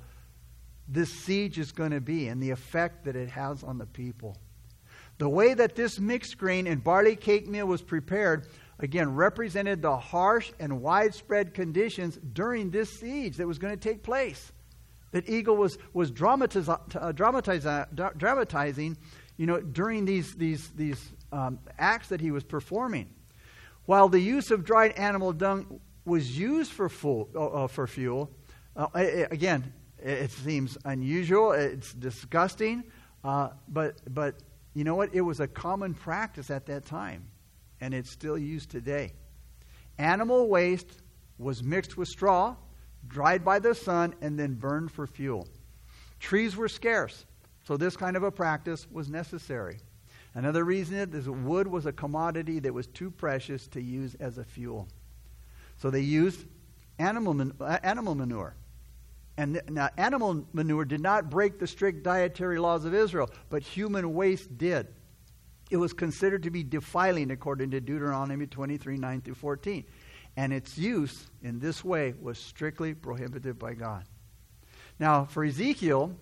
this 0.86 1.10
siege 1.10 1.58
is 1.58 1.72
going 1.72 1.92
to 1.92 2.02
be 2.02 2.28
and 2.28 2.42
the 2.42 2.50
effect 2.50 3.06
that 3.06 3.16
it 3.16 3.30
has 3.30 3.62
on 3.62 3.78
the 3.78 3.86
people. 3.86 4.36
The 5.16 5.28
way 5.30 5.54
that 5.54 5.74
this 5.74 5.98
mixed 5.98 6.36
grain 6.36 6.66
and 6.66 6.84
barley 6.84 7.16
cake 7.16 7.48
meal 7.48 7.66
was 7.66 7.80
prepared, 7.80 8.46
again, 8.82 9.14
represented 9.14 9.80
the 9.80 9.96
harsh 9.96 10.52
and 10.58 10.82
widespread 10.82 11.54
conditions 11.54 12.18
during 12.32 12.70
this 12.70 12.90
siege 12.90 13.36
that 13.36 13.46
was 13.46 13.58
going 13.58 13.72
to 13.72 13.80
take 13.80 14.02
place. 14.02 14.52
That 15.12 15.28
Ezekiel 15.28 15.56
was, 15.56 15.78
was 15.92 16.10
dramatiz- 16.10 16.68
uh, 16.68 17.12
dramatiz- 17.12 18.16
dramatizing 18.16 18.96
you 19.36 19.46
know, 19.46 19.60
during 19.60 20.04
these, 20.04 20.34
these, 20.34 20.68
these 20.70 21.12
um, 21.32 21.58
acts 21.78 22.08
that 22.08 22.20
he 22.20 22.30
was 22.30 22.44
performing. 22.44 23.08
While 23.86 24.08
the 24.08 24.20
use 24.20 24.50
of 24.50 24.64
dried 24.64 24.92
animal 24.92 25.32
dung 25.32 25.80
was 26.04 26.36
used 26.38 26.72
for, 26.72 26.90
uh, 27.34 27.38
uh 27.38 27.66
for 27.68 27.86
fuel, 27.86 28.30
uh, 28.76 28.86
again, 28.94 29.72
it 29.98 30.30
seems 30.30 30.76
unusual. 30.84 31.52
It's 31.52 31.92
disgusting. 31.92 32.84
Uh, 33.22 33.50
but, 33.68 33.96
but 34.12 34.36
you 34.74 34.84
know 34.84 34.94
what? 34.94 35.14
It 35.14 35.20
was 35.20 35.40
a 35.40 35.46
common 35.46 35.94
practice 35.94 36.50
at 36.50 36.66
that 36.66 36.84
time, 36.84 37.24
and 37.82 37.92
it's 37.92 38.08
still 38.08 38.38
used 38.38 38.70
today. 38.70 39.12
Animal 39.98 40.48
waste 40.48 41.02
was 41.36 41.64
mixed 41.64 41.96
with 41.96 42.06
straw, 42.06 42.54
dried 43.08 43.44
by 43.44 43.58
the 43.58 43.74
sun, 43.74 44.14
and 44.22 44.38
then 44.38 44.54
burned 44.54 44.92
for 44.92 45.04
fuel. 45.04 45.48
Trees 46.20 46.54
were 46.56 46.68
scarce, 46.68 47.26
so 47.64 47.76
this 47.76 47.96
kind 47.96 48.16
of 48.16 48.22
a 48.22 48.30
practice 48.30 48.86
was 48.92 49.10
necessary. 49.10 49.78
Another 50.34 50.64
reason 50.64 50.96
is 50.96 51.24
that 51.24 51.32
wood 51.32 51.66
was 51.66 51.84
a 51.84 51.92
commodity 51.92 52.60
that 52.60 52.72
was 52.72 52.86
too 52.86 53.10
precious 53.10 53.66
to 53.66 53.82
use 53.82 54.14
as 54.20 54.38
a 54.38 54.44
fuel. 54.44 54.86
So 55.78 55.90
they 55.90 56.00
used 56.00 56.46
animal, 57.00 57.50
uh, 57.60 57.78
animal 57.82 58.14
manure. 58.14 58.54
And 59.36 59.60
now, 59.68 59.90
animal 59.96 60.46
manure 60.52 60.84
did 60.84 61.00
not 61.00 61.30
break 61.30 61.58
the 61.58 61.66
strict 61.66 62.04
dietary 62.04 62.60
laws 62.60 62.84
of 62.84 62.94
Israel, 62.94 63.28
but 63.50 63.62
human 63.62 64.14
waste 64.14 64.56
did. 64.56 64.86
It 65.72 65.78
was 65.78 65.94
considered 65.94 66.42
to 66.42 66.50
be 66.50 66.62
defiling 66.62 67.30
according 67.30 67.70
to 67.70 67.80
Deuteronomy 67.80 68.46
23 68.46 68.98
9 68.98 69.22
through 69.22 69.36
14. 69.36 69.86
And 70.36 70.52
its 70.52 70.76
use 70.76 71.30
in 71.42 71.60
this 71.60 71.82
way 71.82 72.12
was 72.20 72.38
strictly 72.38 72.92
prohibited 72.92 73.58
by 73.58 73.72
God. 73.72 74.04
Now, 74.98 75.24
for 75.24 75.42
Ezekiel, 75.42 76.14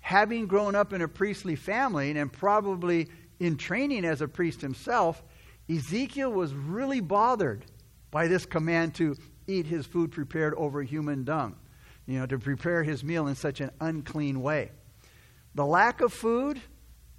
having 0.00 0.46
grown 0.46 0.74
up 0.74 0.92
in 0.92 1.00
a 1.00 1.08
priestly 1.08 1.56
family 1.56 2.10
and 2.10 2.30
probably 2.30 3.08
in 3.38 3.56
training 3.56 4.04
as 4.04 4.20
a 4.20 4.28
priest 4.28 4.60
himself, 4.60 5.22
Ezekiel 5.70 6.30
was 6.30 6.52
really 6.52 7.00
bothered 7.00 7.64
by 8.10 8.28
this 8.28 8.44
command 8.44 8.94
to 8.96 9.16
eat 9.46 9.64
his 9.64 9.86
food 9.86 10.12
prepared 10.12 10.52
over 10.56 10.82
human 10.82 11.24
dung, 11.24 11.56
you 12.04 12.18
know, 12.18 12.26
to 12.26 12.38
prepare 12.38 12.82
his 12.82 13.02
meal 13.02 13.28
in 13.28 13.34
such 13.34 13.62
an 13.62 13.70
unclean 13.80 14.42
way. 14.42 14.72
The 15.54 15.64
lack 15.64 16.02
of 16.02 16.12
food 16.12 16.60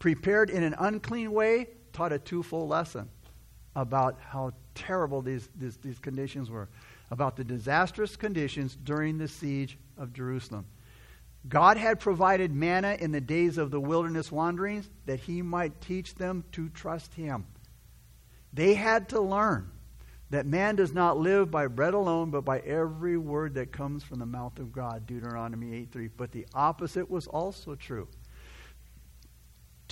prepared 0.02 0.50
in 0.50 0.64
an 0.64 0.76
unclean 0.80 1.32
way 1.32 1.68
taught 1.94 2.12
a 2.12 2.18
twofold 2.18 2.68
lesson 2.68 3.08
about 3.76 4.20
how 4.20 4.52
terrible 4.74 5.22
these, 5.22 5.48
these, 5.56 5.78
these 5.78 6.00
conditions 6.00 6.50
were, 6.50 6.68
about 7.12 7.36
the 7.36 7.44
disastrous 7.44 8.16
conditions 8.16 8.76
during 8.84 9.20
the 9.20 9.28
siege 9.28 9.78
of 9.98 10.12
Jerusalem. 10.12 10.66
God 11.48 11.78
had 11.78 12.00
provided 12.00 12.52
manna 12.52 12.98
in 13.00 13.12
the 13.12 13.22
days 13.22 13.60
of 13.60 13.70
the 13.70 13.80
wilderness 13.80 14.32
wanderings 14.32 14.90
that 15.06 15.20
he 15.20 15.44
might 15.44 15.80
teach 15.82 16.16
them 16.16 16.46
to 16.54 16.70
trust 16.70 17.14
him. 17.14 17.46
They 18.54 18.74
had 18.74 19.10
to 19.10 19.22
learn 19.22 19.70
that 20.32 20.48
man 20.48 20.78
does 20.78 20.94
not 20.94 21.18
live 21.20 21.52
by 21.52 21.68
bread 21.68 21.94
alone, 21.94 22.32
but 22.32 22.44
by 22.44 22.60
every 22.60 23.18
word 23.18 23.54
that 23.54 23.72
comes 23.72 24.04
from 24.04 24.18
the 24.18 24.26
mouth 24.26 24.58
of 24.58 24.72
God, 24.72 25.06
Deuteronomy 25.06 25.76
8 25.76 25.92
3. 25.92 26.08
But 26.08 26.32
the 26.32 26.48
opposite 26.56 27.10
was 27.10 27.28
also 27.28 27.76
true. 27.76 28.08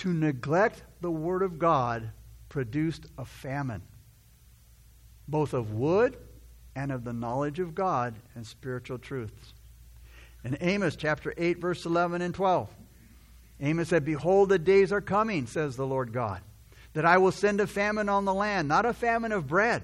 To 0.00 0.14
neglect 0.14 0.82
the 1.02 1.10
word 1.10 1.42
of 1.42 1.58
God 1.58 2.10
produced 2.48 3.04
a 3.18 3.26
famine, 3.26 3.82
both 5.28 5.52
of 5.52 5.74
wood 5.74 6.16
and 6.74 6.90
of 6.90 7.04
the 7.04 7.12
knowledge 7.12 7.58
of 7.58 7.74
God 7.74 8.14
and 8.34 8.46
spiritual 8.46 8.96
truths. 8.96 9.52
In 10.42 10.56
Amos 10.62 10.96
chapter 10.96 11.34
8, 11.36 11.58
verse 11.58 11.84
11 11.84 12.22
and 12.22 12.34
12, 12.34 12.74
Amos 13.60 13.88
said, 13.88 14.06
Behold, 14.06 14.48
the 14.48 14.58
days 14.58 14.90
are 14.90 15.02
coming, 15.02 15.46
says 15.46 15.76
the 15.76 15.86
Lord 15.86 16.14
God, 16.14 16.40
that 16.94 17.04
I 17.04 17.18
will 17.18 17.30
send 17.30 17.60
a 17.60 17.66
famine 17.66 18.08
on 18.08 18.24
the 18.24 18.32
land, 18.32 18.68
not 18.68 18.86
a 18.86 18.94
famine 18.94 19.32
of 19.32 19.48
bread, 19.48 19.82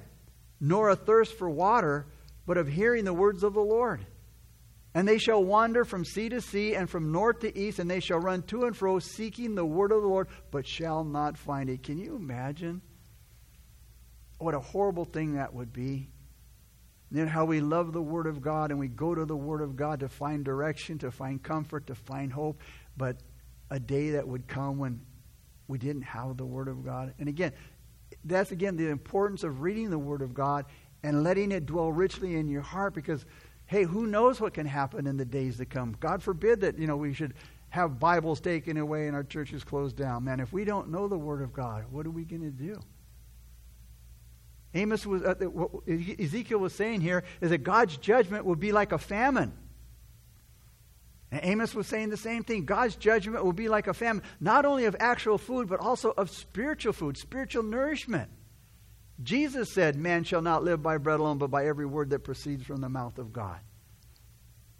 nor 0.58 0.88
a 0.88 0.96
thirst 0.96 1.34
for 1.34 1.50
water, 1.50 2.06
but 2.46 2.56
of 2.56 2.68
hearing 2.68 3.04
the 3.04 3.12
words 3.12 3.42
of 3.42 3.52
the 3.52 3.60
Lord. 3.60 4.06
And 4.96 5.06
they 5.06 5.18
shall 5.18 5.44
wander 5.44 5.84
from 5.84 6.06
sea 6.06 6.30
to 6.30 6.40
sea 6.40 6.74
and 6.74 6.88
from 6.88 7.12
north 7.12 7.40
to 7.40 7.54
east, 7.56 7.78
and 7.78 7.90
they 7.90 8.00
shall 8.00 8.18
run 8.18 8.40
to 8.44 8.64
and 8.64 8.74
fro, 8.74 8.98
seeking 8.98 9.54
the 9.54 9.62
word 9.62 9.92
of 9.92 10.00
the 10.00 10.08
Lord, 10.08 10.28
but 10.50 10.66
shall 10.66 11.04
not 11.04 11.36
find 11.36 11.68
it. 11.68 11.82
Can 11.82 11.98
you 11.98 12.16
imagine 12.16 12.80
what 14.38 14.54
a 14.54 14.58
horrible 14.58 15.04
thing 15.04 15.34
that 15.34 15.52
would 15.52 15.70
be? 15.70 16.08
And 17.10 17.18
then 17.18 17.28
how 17.28 17.44
we 17.44 17.60
love 17.60 17.92
the 17.92 18.00
Word 18.00 18.26
of 18.26 18.40
God 18.40 18.70
and 18.70 18.80
we 18.80 18.88
go 18.88 19.14
to 19.14 19.26
the 19.26 19.36
Word 19.36 19.60
of 19.60 19.76
God 19.76 20.00
to 20.00 20.08
find 20.08 20.42
direction, 20.42 20.96
to 21.00 21.10
find 21.10 21.42
comfort, 21.42 21.88
to 21.88 21.94
find 21.94 22.32
hope. 22.32 22.62
But 22.96 23.18
a 23.70 23.78
day 23.78 24.12
that 24.12 24.26
would 24.26 24.48
come 24.48 24.78
when 24.78 25.02
we 25.68 25.76
didn't 25.76 26.02
have 26.02 26.38
the 26.38 26.46
Word 26.46 26.68
of 26.68 26.82
God. 26.82 27.12
And 27.18 27.28
again, 27.28 27.52
that's 28.24 28.50
again 28.50 28.76
the 28.76 28.88
importance 28.88 29.44
of 29.44 29.60
reading 29.60 29.90
the 29.90 29.98
Word 29.98 30.22
of 30.22 30.32
God 30.32 30.64
and 31.02 31.22
letting 31.22 31.52
it 31.52 31.66
dwell 31.66 31.92
richly 31.92 32.36
in 32.36 32.48
your 32.48 32.62
heart 32.62 32.94
because, 32.94 33.26
hey, 33.66 33.84
who 33.84 34.06
knows 34.06 34.40
what 34.40 34.54
can 34.54 34.66
happen 34.66 35.06
in 35.06 35.16
the 35.16 35.24
days 35.24 35.58
to 35.58 35.66
come? 35.66 35.96
God 35.98 36.22
forbid 36.22 36.60
that, 36.60 36.78
you 36.78 36.86
know, 36.86 36.96
we 36.96 37.12
should 37.12 37.34
have 37.68 37.98
Bibles 37.98 38.40
taken 38.40 38.76
away 38.76 39.06
and 39.06 39.16
our 39.16 39.24
churches 39.24 39.64
closed 39.64 39.96
down. 39.96 40.24
Man, 40.24 40.40
if 40.40 40.52
we 40.52 40.64
don't 40.64 40.90
know 40.90 41.08
the 41.08 41.18
Word 41.18 41.42
of 41.42 41.52
God, 41.52 41.84
what 41.90 42.06
are 42.06 42.10
we 42.10 42.24
going 42.24 42.42
to 42.42 42.50
do? 42.50 42.80
Amos 44.74 45.06
was, 45.06 45.22
uh, 45.22 45.34
what 45.34 45.88
Ezekiel 45.88 46.58
was 46.58 46.74
saying 46.74 47.00
here 47.00 47.24
is 47.40 47.50
that 47.50 47.58
God's 47.58 47.96
judgment 47.96 48.44
will 48.44 48.56
be 48.56 48.72
like 48.72 48.92
a 48.92 48.98
famine. 48.98 49.52
And 51.32 51.40
Amos 51.42 51.74
was 51.74 51.86
saying 51.86 52.10
the 52.10 52.16
same 52.16 52.44
thing. 52.44 52.66
God's 52.66 52.94
judgment 52.94 53.44
will 53.44 53.52
be 53.52 53.68
like 53.68 53.88
a 53.88 53.94
famine, 53.94 54.22
not 54.38 54.64
only 54.64 54.84
of 54.84 54.94
actual 55.00 55.38
food, 55.38 55.68
but 55.68 55.80
also 55.80 56.10
of 56.10 56.30
spiritual 56.30 56.92
food, 56.92 57.16
spiritual 57.16 57.62
nourishment. 57.62 58.30
Jesus 59.22 59.72
said, 59.72 59.96
Man 59.96 60.24
shall 60.24 60.42
not 60.42 60.64
live 60.64 60.82
by 60.82 60.98
bread 60.98 61.20
alone, 61.20 61.38
but 61.38 61.50
by 61.50 61.66
every 61.66 61.86
word 61.86 62.10
that 62.10 62.20
proceeds 62.20 62.64
from 62.64 62.80
the 62.80 62.88
mouth 62.88 63.18
of 63.18 63.32
God. 63.32 63.58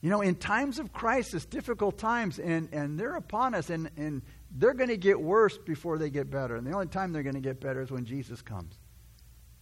You 0.03 0.11
know, 0.11 0.20
in 0.20 0.35
times 0.35 0.79
of 0.79 0.92
crisis, 0.92 1.46
difficult 1.46 1.99
times, 1.99 2.38
and, 2.38 2.68
and 2.72 2.99
they're 3.01 3.16
upon 3.16 3.55
us, 3.55 3.70
and, 3.70 3.90
and 3.96 4.22
they're 4.51 4.75
going 4.75 4.90
to 4.90 4.96
get 4.96 5.20
worse 5.20 5.57
before 5.57 5.99
they 5.99 6.11
get 6.11 6.31
better. 6.31 6.57
And 6.57 6.66
the 6.66 6.72
only 6.72 6.87
time 6.87 7.12
they're 7.12 7.22
going 7.22 7.35
to 7.35 7.40
get 7.40 7.61
better 7.61 7.81
is 7.81 7.90
when 7.90 8.05
Jesus 8.05 8.42
comes. 8.42 8.79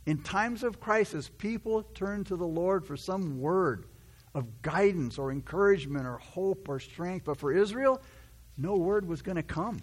In 0.07 0.19
times 0.19 0.63
of 0.63 0.81
crisis, 0.81 1.31
people 1.39 1.83
turn 1.95 2.25
to 2.25 2.37
the 2.37 2.47
Lord 2.47 2.85
for 2.85 2.97
some 2.97 3.41
word 3.41 3.87
of 4.35 4.61
guidance 4.61 5.19
or 5.19 5.31
encouragement 5.31 6.07
or 6.07 6.19
hope 6.19 6.69
or 6.69 6.81
strength. 6.81 7.25
But 7.25 7.39
for 7.39 7.53
Israel, 7.53 8.03
no 8.59 8.77
word 8.77 9.07
was 9.07 9.23
going 9.23 9.37
to 9.37 9.43
come. 9.43 9.81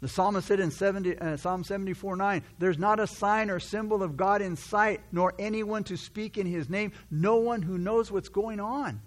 The 0.00 0.08
psalmist 0.08 0.46
said 0.46 0.60
in 0.60 0.70
70, 0.70 1.18
uh, 1.18 1.36
Psalm 1.36 1.64
74 1.64 2.16
9, 2.16 2.42
There's 2.58 2.78
not 2.78 3.00
a 3.00 3.06
sign 3.06 3.50
or 3.50 3.58
symbol 3.58 4.02
of 4.02 4.16
God 4.16 4.42
in 4.42 4.54
sight, 4.54 5.00
nor 5.10 5.34
anyone 5.38 5.84
to 5.84 5.96
speak 5.96 6.38
in 6.38 6.46
his 6.46 6.70
name, 6.70 6.92
no 7.10 7.36
one 7.36 7.62
who 7.62 7.78
knows 7.78 8.12
what's 8.12 8.28
going 8.28 8.60
on. 8.60 9.00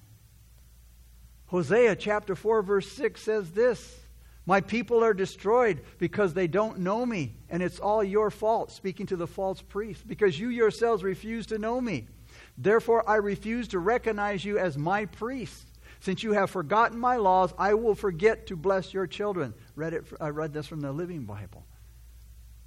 Hosea 1.48 1.96
chapter 1.96 2.36
4, 2.36 2.62
verse 2.62 2.92
6 2.92 3.22
says 3.22 3.52
this 3.52 4.02
my 4.46 4.60
people 4.60 5.04
are 5.04 5.14
destroyed 5.14 5.82
because 6.00 6.34
they 6.34 6.48
don't 6.48 6.80
know 6.80 7.06
me, 7.06 7.36
and 7.50 7.62
it's 7.62 7.80
all 7.80 8.04
your 8.04 8.32
fault, 8.32 8.72
speaking 8.72 9.06
to 9.08 9.16
the 9.16 9.28
false 9.28 9.62
priest, 9.62 10.08
because 10.08 10.40
you 10.40 10.50
yourselves 10.50 11.04
refuse 11.04 11.46
to 11.48 11.60
know 11.60 11.80
me. 11.80 12.08
Therefore, 12.58 13.08
I 13.08 13.18
refuse 13.18 13.68
to 13.70 13.80
recognize 13.80 14.44
you 14.44 14.58
as 14.58 14.78
my 14.78 15.06
priest. 15.06 15.68
Since 16.00 16.24
you 16.24 16.34
have 16.34 16.50
forgotten 16.50 16.98
my 16.98 17.18
laws, 17.18 17.54
I 17.58 17.76
will 17.76 17.94
forget 17.94 18.48
to 18.48 18.56
bless 18.56 18.94
your 18.94 19.06
children. 19.06 19.54
Read 19.82 19.94
it, 19.94 20.06
I 20.22 20.30
read 20.30 20.54
this 20.54 20.68
from 20.68 20.82
the 20.82 20.92
Living 20.92 21.26
Bible. 21.26 21.66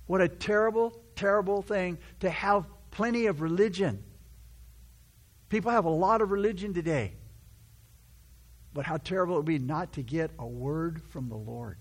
What 0.06 0.20
a 0.20 0.26
terrible, 0.26 1.00
terrible 1.14 1.62
thing 1.62 1.98
to 2.18 2.28
have 2.28 2.66
plenty 2.90 3.26
of 3.26 3.40
religion. 3.40 4.02
People 5.48 5.70
have 5.70 5.84
a 5.84 5.90
lot 5.90 6.22
of 6.22 6.32
religion 6.32 6.74
today. 6.74 7.12
But 8.72 8.84
how 8.84 8.96
terrible 8.96 9.36
it 9.36 9.38
would 9.38 9.46
be 9.46 9.60
not 9.60 9.92
to 9.92 10.02
get 10.02 10.32
a 10.40 10.44
word 10.44 11.02
from 11.10 11.28
the 11.28 11.36
Lord. 11.36 11.78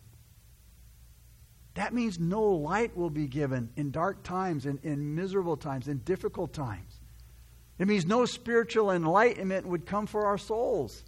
That 1.74 1.96
means 1.96 2.20
no 2.20 2.44
light 2.44 2.96
will 2.96 3.10
be 3.10 3.26
given 3.26 3.72
in 3.76 3.90
dark 3.90 4.22
times, 4.22 4.68
in, 4.68 4.78
in 4.84 5.16
miserable 5.16 5.58
times, 5.58 5.88
in 5.88 5.98
difficult 6.06 6.54
times. 6.54 7.00
It 7.80 7.88
means 7.88 8.06
no 8.06 8.26
spiritual 8.26 8.92
enlightenment 8.92 9.66
would 9.66 9.88
come 9.88 10.06
for 10.06 10.28
our 10.28 10.38
souls. 10.38 11.04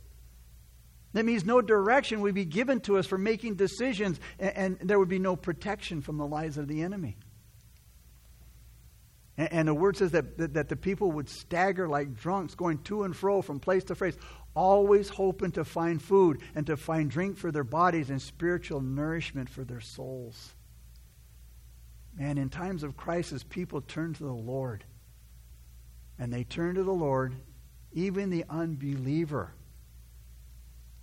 That 1.16 1.24
means 1.24 1.46
no 1.46 1.62
direction 1.62 2.20
would 2.22 2.36
be 2.36 2.44
given 2.44 2.82
to 2.82 2.98
us 2.98 3.06
for 3.06 3.18
making 3.18 3.56
decisions, 3.56 4.20
and, 4.38 4.80
and 4.82 4.90
there 4.90 5.00
would 5.00 5.08
be 5.08 5.18
no 5.18 5.38
protection 5.38 6.02
from 6.02 6.18
the 6.18 6.28
lies 6.28 6.58
of 6.58 6.68
the 6.68 6.82
enemy. 6.82 7.16
And, 9.38 9.54
and 9.54 9.68
the 9.70 9.74
word 9.74 9.96
says 9.96 10.12
that, 10.12 10.38
that, 10.38 10.56
that 10.56 10.68
the 10.68 10.76
people 10.76 11.14
would 11.14 11.30
stagger 11.30 11.88
like 11.88 12.18
drunks, 12.18 12.54
going 12.54 12.80
to 12.80 13.04
and 13.04 13.16
fro 13.16 13.42
from 13.42 13.62
place 13.62 13.86
to 13.86 13.96
place, 13.96 14.18
always 14.56 15.08
hoping 15.08 15.52
to 15.52 15.64
find 15.64 16.02
food 16.02 16.42
and 16.54 16.68
to 16.68 16.76
find 16.76 17.10
drink 17.10 17.38
for 17.38 17.50
their 17.50 17.64
bodies 17.64 18.10
and 18.10 18.22
spiritual 18.22 18.82
nourishment 18.82 19.50
for 19.50 19.64
their 19.64 19.80
souls. 19.80 20.54
Man, 22.18 22.38
in 22.38 22.50
times 22.50 22.84
of 22.84 22.98
crisis, 22.98 23.42
people 23.42 23.80
turn 23.80 24.16
to 24.16 24.24
the 24.24 24.34
Lord. 24.34 24.84
And 26.20 26.34
they 26.34 26.44
turn 26.44 26.76
to 26.76 26.84
the 26.84 26.92
Lord, 26.92 27.36
even 27.94 28.32
the 28.32 28.44
unbeliever 28.50 29.54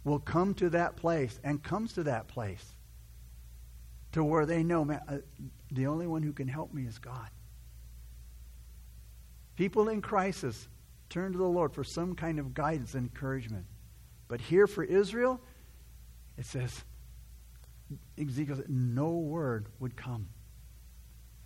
will 0.04 0.18
come 0.18 0.54
to 0.54 0.70
that 0.70 0.96
place 0.96 1.38
and 1.44 1.62
comes 1.62 1.92
to 1.94 2.04
that 2.04 2.28
place 2.28 2.64
to 4.12 4.22
where 4.22 4.46
they 4.46 4.62
know, 4.62 4.84
man, 4.84 5.00
uh, 5.08 5.18
the 5.70 5.86
only 5.86 6.06
one 6.06 6.22
who 6.22 6.32
can 6.32 6.48
help 6.48 6.72
me 6.72 6.86
is 6.86 6.98
God. 6.98 7.28
People 9.56 9.88
in 9.88 10.00
crisis 10.00 10.68
turn 11.08 11.32
to 11.32 11.38
the 11.38 11.44
Lord 11.44 11.72
for 11.72 11.84
some 11.84 12.14
kind 12.14 12.38
of 12.38 12.54
guidance 12.54 12.94
and 12.94 13.04
encouragement. 13.04 13.66
But 14.28 14.40
here 14.40 14.66
for 14.66 14.82
Israel, 14.82 15.40
it 16.38 16.46
says, 16.46 16.84
Ezekiel 18.18 18.56
said, 18.56 18.70
no 18.70 19.10
word 19.10 19.66
would 19.78 19.96
come. 19.96 20.28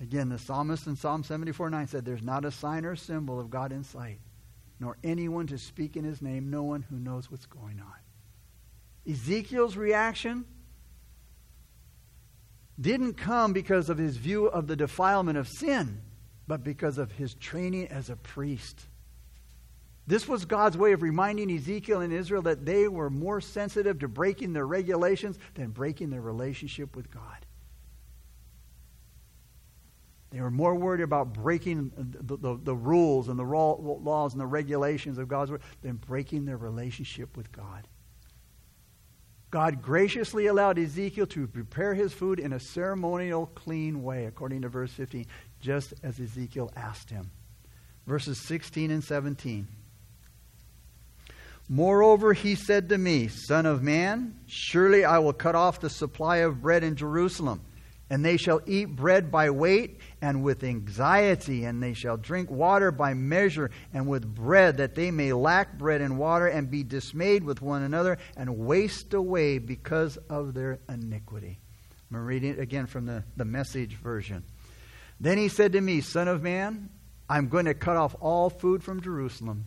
Again, 0.01 0.29
the 0.29 0.39
psalmist 0.39 0.87
in 0.87 0.95
Psalm 0.95 1.25
74 1.25 1.71
9 1.71 1.87
said, 1.89 2.05
There's 2.05 2.23
not 2.23 2.45
a 2.45 2.51
sign 2.51 2.85
or 2.85 2.97
symbol 2.97 3.41
of 3.41 3.49
God 3.49 3.73
in 3.73 3.83
sight, 3.83 4.21
nor 4.79 4.99
anyone 5.03 5.47
to 5.47 5.59
speak 5.59 5.97
in 5.97 6.05
his 6.05 6.21
name, 6.21 6.51
no 6.51 6.63
one 6.63 6.83
who 6.83 6.97
knows 6.97 7.31
what's 7.31 7.47
going 7.47 7.81
on. 7.81 8.06
Ezekiel's 9.09 9.77
reaction 9.77 10.45
didn't 12.81 13.15
come 13.15 13.53
because 13.53 13.89
of 13.89 13.99
his 13.99 14.17
view 14.17 14.47
of 14.47 14.67
the 14.67 14.77
defilement 14.77 15.39
of 15.39 15.49
sin, 15.49 16.03
but 16.47 16.63
because 16.63 16.99
of 16.99 17.13
his 17.13 17.35
training 17.35 17.89
as 17.89 18.11
a 18.11 18.17
priest. 18.17 18.87
This 20.07 20.29
was 20.29 20.45
God's 20.45 20.77
way 20.77 20.93
of 20.93 21.03
reminding 21.03 21.51
Ezekiel 21.51 22.01
and 22.01 22.13
Israel 22.13 22.43
that 22.43 22.65
they 22.65 22.87
were 22.87 23.11
more 23.11 23.41
sensitive 23.41 23.99
to 24.01 24.09
breaking 24.09 24.53
their 24.53 24.67
regulations 24.67 25.39
than 25.55 25.71
breaking 25.71 26.11
their 26.11 26.21
relationship 26.21 26.95
with 26.95 27.11
God. 27.11 27.47
They 30.31 30.41
were 30.41 30.51
more 30.51 30.75
worried 30.75 31.01
about 31.01 31.33
breaking 31.33 31.93
the, 31.97 32.37
the, 32.37 32.59
the 32.63 32.75
rules 32.75 33.29
and 33.29 33.39
the 33.39 33.45
laws 33.45 34.33
and 34.33 34.41
the 34.41 34.47
regulations 34.47 35.19
of 35.19 35.29
God's 35.29 35.51
word 35.51 35.63
than 35.83 35.97
breaking 35.97 36.45
their 36.45 36.57
relationship 36.57 37.37
with 37.37 37.51
God. 37.53 37.89
God 39.51 39.81
graciously 39.81 40.47
allowed 40.47 40.79
Ezekiel 40.79 41.27
to 41.29 41.47
prepare 41.47 41.95
his 41.95 42.13
food 42.13 42.41
in 42.41 42.53
a 42.53 42.61
ceremonial, 42.61 43.47
clean 43.55 44.03
way, 44.03 44.27
according 44.27 44.63
to 44.63 44.69
verse 44.69 44.93
15, 44.93 45.27
just 45.61 45.95
as 46.03 46.19
Ezekiel 46.19 46.73
asked 46.77 47.11
him. 47.11 47.31
Verses 48.07 48.39
16 48.47 48.91
and 48.91 49.03
17. 49.03 49.69
Moreover, 51.69 52.33
he 52.33 52.55
said 52.55 52.89
to 52.91 52.99
me, 52.99 53.29
Son 53.29 53.67
of 53.67 53.83
man, 53.83 54.39
surely 54.47 55.05
I 55.05 55.19
will 55.19 55.33
cut 55.33 55.55
off 55.55 55.81
the 55.81 55.91
supply 55.91 56.39
of 56.39 56.63
bread 56.63 56.85
in 56.85 56.95
Jerusalem, 56.95 57.61
and 58.09 58.25
they 58.25 58.37
shall 58.37 58.61
eat 58.67 58.85
bread 58.87 59.31
by 59.31 59.51
weight 59.51 60.01
and 60.23 60.43
with 60.43 60.63
anxiety, 60.63 61.65
and 61.65 61.83
they 61.83 61.93
shall 61.93 62.17
drink 62.17 62.51
water 62.51 62.91
by 62.91 63.15
measure 63.15 63.71
and 63.93 64.07
with 64.07 64.35
bread, 64.35 64.77
that 64.77 64.95
they 64.95 65.11
may 65.11 65.33
lack 65.33 65.77
bread 65.77 66.01
and 66.01 66.19
water 66.19 66.47
and 66.47 66.71
be 66.71 66.85
dismayed 66.85 67.43
with 67.43 67.61
one 67.61 67.83
another 67.83 68.19
and 68.37 68.59
waste 68.59 69.15
away 69.15 69.59
because 69.59 70.17
of 70.31 70.55
their 70.55 70.79
iniquity. 70.89 71.59
I'm 72.13 72.25
reading 72.25 72.51
it 72.51 72.61
again 72.61 72.87
from 72.87 73.07
the, 73.07 73.25
the 73.37 73.45
message 73.45 73.97
version. 73.97 74.45
Then 75.19 75.39
he 75.39 75.49
said 75.49 75.73
to 75.73 75.81
me, 75.81 76.01
Son 76.01 76.29
of 76.29 76.43
man, 76.43 76.91
I'm 77.29 77.49
going 77.49 77.65
to 77.65 77.75
cut 77.75 77.97
off 77.97 78.15
all 78.21 78.49
food 78.51 78.85
from 78.85 79.01
Jerusalem 79.01 79.67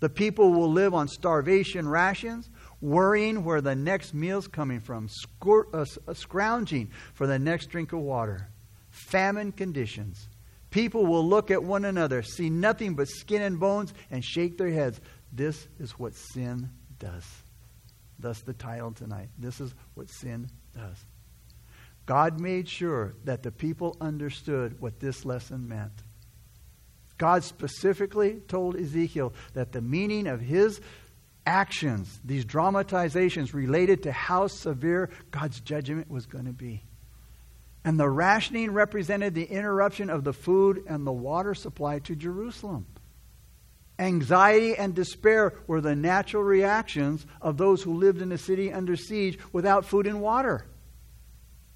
the 0.00 0.08
people 0.08 0.52
will 0.52 0.72
live 0.72 0.94
on 0.94 1.08
starvation 1.08 1.86
rations, 1.86 2.48
worrying 2.80 3.44
where 3.44 3.60
the 3.60 3.74
next 3.74 4.14
meal's 4.14 4.48
coming 4.48 4.80
from, 4.80 5.08
uh, 5.46 5.84
uh, 6.06 6.14
scrounging 6.14 6.90
for 7.14 7.26
the 7.26 7.38
next 7.38 7.66
drink 7.66 7.92
of 7.92 8.00
water. 8.00 8.48
Famine 8.90 9.52
conditions. 9.52 10.28
People 10.70 11.06
will 11.06 11.26
look 11.26 11.50
at 11.50 11.62
one 11.62 11.84
another, 11.84 12.22
see 12.22 12.48
nothing 12.48 12.94
but 12.94 13.08
skin 13.08 13.42
and 13.42 13.58
bones, 13.58 13.92
and 14.10 14.24
shake 14.24 14.56
their 14.56 14.70
heads. 14.70 15.00
This 15.32 15.68
is 15.78 15.92
what 15.92 16.14
sin 16.14 16.70
does. 16.98 17.24
Thus, 18.18 18.40
the 18.40 18.52
title 18.52 18.92
tonight. 18.92 19.28
This 19.38 19.60
is 19.60 19.74
what 19.94 20.10
sin 20.10 20.48
does. 20.76 21.04
God 22.06 22.40
made 22.40 22.68
sure 22.68 23.14
that 23.24 23.42
the 23.42 23.50
people 23.50 23.96
understood 24.00 24.80
what 24.80 25.00
this 25.00 25.24
lesson 25.24 25.68
meant. 25.68 25.92
God 27.18 27.44
specifically 27.44 28.40
told 28.48 28.76
Ezekiel 28.76 29.32
that 29.54 29.72
the 29.72 29.80
meaning 29.82 30.26
of 30.26 30.40
his 30.40 30.80
actions, 31.46 32.20
these 32.24 32.44
dramatizations, 32.44 33.54
related 33.54 34.04
to 34.04 34.12
how 34.12 34.46
severe 34.46 35.10
God's 35.30 35.60
judgment 35.60 36.10
was 36.10 36.26
going 36.26 36.46
to 36.46 36.52
be. 36.52 36.84
And 37.84 37.98
the 37.98 38.08
rationing 38.08 38.72
represented 38.72 39.34
the 39.34 39.44
interruption 39.44 40.10
of 40.10 40.24
the 40.24 40.32
food 40.32 40.84
and 40.86 41.06
the 41.06 41.12
water 41.12 41.54
supply 41.54 41.98
to 42.00 42.14
Jerusalem. 42.14 42.86
Anxiety 43.98 44.76
and 44.76 44.94
despair 44.94 45.54
were 45.66 45.80
the 45.80 45.94
natural 45.94 46.42
reactions 46.42 47.26
of 47.40 47.56
those 47.56 47.82
who 47.82 47.94
lived 47.94 48.22
in 48.22 48.32
a 48.32 48.38
city 48.38 48.72
under 48.72 48.96
siege 48.96 49.38
without 49.52 49.84
food 49.84 50.06
and 50.06 50.20
water, 50.20 50.66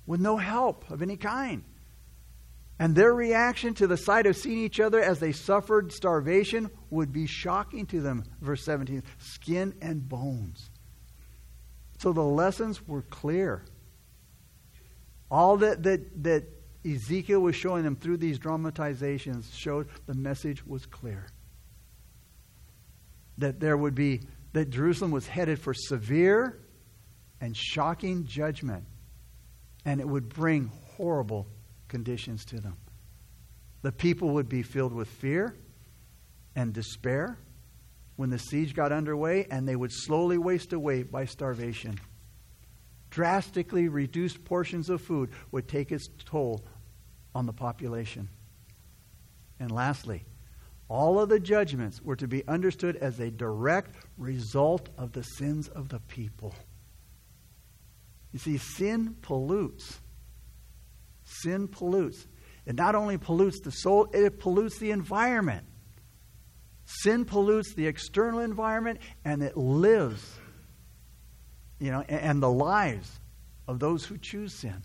with 0.07 0.21
no 0.21 0.37
help 0.37 0.91
of 0.91 1.03
any 1.03 1.17
kind. 1.17 1.65
And 2.79 2.95
their 2.95 3.15
reaction 3.15 3.75
to 3.75 3.87
the 3.87 3.97
sight 3.97 4.27
of 4.27 4.37
seeing 4.37 4.59
each 4.59 4.81
other 4.81 5.01
as 5.01 5.21
they 5.21 5.33
suffered 5.33 5.93
starvation 5.93 6.71
would 6.91 7.13
be 7.13 7.27
shocking 7.27 7.87
to 7.87 8.01
them. 8.01 8.25
Verse 8.41 8.65
17 8.65 9.03
skin 9.19 9.75
and 9.81 10.09
bones. 10.09 10.71
So 11.99 12.13
the 12.13 12.23
lessons 12.23 12.87
were 12.87 13.03
clear. 13.03 13.65
All 15.31 15.57
that, 15.59 15.85
that, 15.85 16.25
that 16.25 16.45
Ezekiel 16.85 17.41
was 17.41 17.57
showing 17.57 17.85
them 17.85 17.97
through 17.97 18.19
these 18.19 18.39
dramatizations 18.39 19.51
showed 19.57 19.89
the 20.07 20.15
message 20.15 20.67
was 20.67 20.85
clear. 20.85 21.27
That 23.39 23.61
there 23.61 23.77
would 23.77 23.95
be, 23.95 24.23
that 24.53 24.71
Jerusalem 24.71 25.13
was 25.13 25.27
headed 25.27 25.61
for 25.61 25.75
severe 25.75 26.59
and 27.41 27.57
shocking 27.57 28.27
judgment. 28.27 28.85
And 29.85 30.01
it 30.01 30.09
would 30.09 30.29
bring 30.29 30.71
horrible 30.97 31.47
conditions 31.95 32.45
to 32.45 32.59
them. 32.59 32.77
The 33.83 33.93
people 33.93 34.31
would 34.31 34.49
be 34.49 34.65
filled 34.65 34.93
with 34.93 35.07
fear 35.07 35.55
and 36.57 36.73
despair 36.73 37.39
when 38.17 38.31
the 38.31 38.39
siege 38.39 38.75
got 38.75 38.91
underway, 38.91 39.47
and 39.49 39.69
they 39.69 39.77
would 39.77 39.93
slowly 39.93 40.37
waste 40.37 40.73
away 40.73 41.05
by 41.05 41.25
starvation. 41.25 42.01
Drastically 43.11 43.87
reduced 43.87 44.45
portions 44.45 44.91
of 44.91 45.03
food 45.03 45.31
would 45.53 45.69
take 45.69 45.93
its 45.93 46.09
toll 46.25 46.65
on 47.33 47.47
the 47.47 47.53
population. 47.53 48.29
And 49.61 49.71
lastly, 49.71 50.25
all 50.89 51.21
of 51.21 51.29
the 51.29 51.39
judgments 51.39 52.03
were 52.03 52.17
to 52.17 52.27
be 52.27 52.45
understood 52.49 52.97
as 52.97 53.21
a 53.21 53.31
direct 53.31 53.95
result 54.19 54.89
of 54.99 55.13
the 55.13 55.23
sins 55.23 55.69
of 55.69 55.91
the 55.91 56.01
people. 56.01 56.57
You 58.33 58.41
see, 58.41 58.59
sin 58.59 59.15
pollutes. 59.23 60.01
Sin 61.25 61.69
pollutes. 61.69 62.27
It 62.67 62.77
not 62.77 62.95
only 62.95 63.19
pollutes 63.19 63.61
the 63.61 63.71
soul, 63.71 64.09
it 64.13 64.39
pollutes 64.39 64.79
the 64.79 64.91
environment. 64.91 65.67
Sin 66.87 67.25
pollutes 67.25 67.75
the 67.75 67.87
external 67.87 68.41
environment 68.41 69.01
and 69.25 69.43
it 69.43 69.57
lives, 69.57 70.39
you 71.79 71.91
know, 71.91 72.01
and 72.03 72.43
the 72.43 72.51
lives 72.51 73.21
of 73.67 73.79
those 73.79 74.05
who 74.05 74.19
choose 74.19 74.55
sin. 74.55 74.83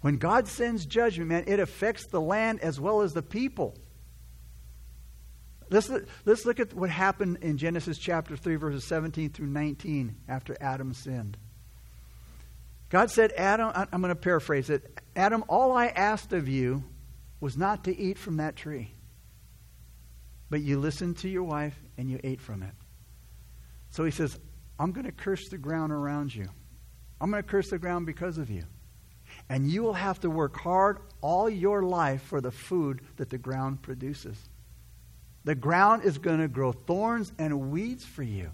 When 0.00 0.18
God 0.18 0.46
sends 0.46 0.86
judgment, 0.86 1.30
man, 1.30 1.44
it 1.46 1.60
affects 1.60 2.06
the 2.06 2.20
land 2.20 2.60
as 2.60 2.78
well 2.78 3.00
as 3.00 3.12
the 3.12 3.22
people. 3.22 3.74
Let's, 5.70 5.90
let's 6.24 6.46
look 6.46 6.60
at 6.60 6.72
what 6.72 6.90
happened 6.90 7.38
in 7.42 7.58
Genesis 7.58 7.98
chapter 7.98 8.36
3, 8.36 8.56
verses 8.56 8.84
17 8.84 9.30
through 9.30 9.48
19 9.48 10.16
after 10.28 10.56
Adam 10.60 10.94
sinned. 10.94 11.36
God 12.90 13.10
said, 13.10 13.32
Adam, 13.36 13.70
I'm 13.74 14.00
going 14.00 14.14
to 14.14 14.16
paraphrase 14.16 14.70
it 14.70 14.98
Adam, 15.14 15.44
all 15.48 15.72
I 15.72 15.86
asked 15.88 16.32
of 16.32 16.48
you 16.48 16.84
was 17.40 17.56
not 17.56 17.84
to 17.84 17.96
eat 17.96 18.18
from 18.18 18.36
that 18.36 18.56
tree. 18.56 18.94
But 20.48 20.60
you 20.60 20.78
listened 20.78 21.18
to 21.18 21.28
your 21.28 21.42
wife 21.42 21.78
and 21.98 22.08
you 22.08 22.20
ate 22.24 22.40
from 22.40 22.62
it. 22.62 22.72
So 23.90 24.04
he 24.04 24.10
says, 24.10 24.38
I'm 24.78 24.92
going 24.92 25.06
to 25.06 25.12
curse 25.12 25.48
the 25.48 25.58
ground 25.58 25.92
around 25.92 26.34
you. 26.34 26.48
I'm 27.20 27.30
going 27.30 27.42
to 27.42 27.48
curse 27.48 27.70
the 27.70 27.78
ground 27.78 28.06
because 28.06 28.38
of 28.38 28.48
you. 28.48 28.64
And 29.48 29.68
you 29.68 29.82
will 29.82 29.94
have 29.94 30.20
to 30.20 30.30
work 30.30 30.56
hard 30.56 30.98
all 31.20 31.50
your 31.50 31.82
life 31.82 32.22
for 32.22 32.40
the 32.40 32.52
food 32.52 33.02
that 33.16 33.28
the 33.28 33.38
ground 33.38 33.82
produces. 33.82 34.48
The 35.44 35.54
ground 35.54 36.04
is 36.04 36.18
going 36.18 36.38
to 36.38 36.48
grow 36.48 36.72
thorns 36.72 37.32
and 37.38 37.70
weeds 37.70 38.04
for 38.04 38.22
you 38.22 38.52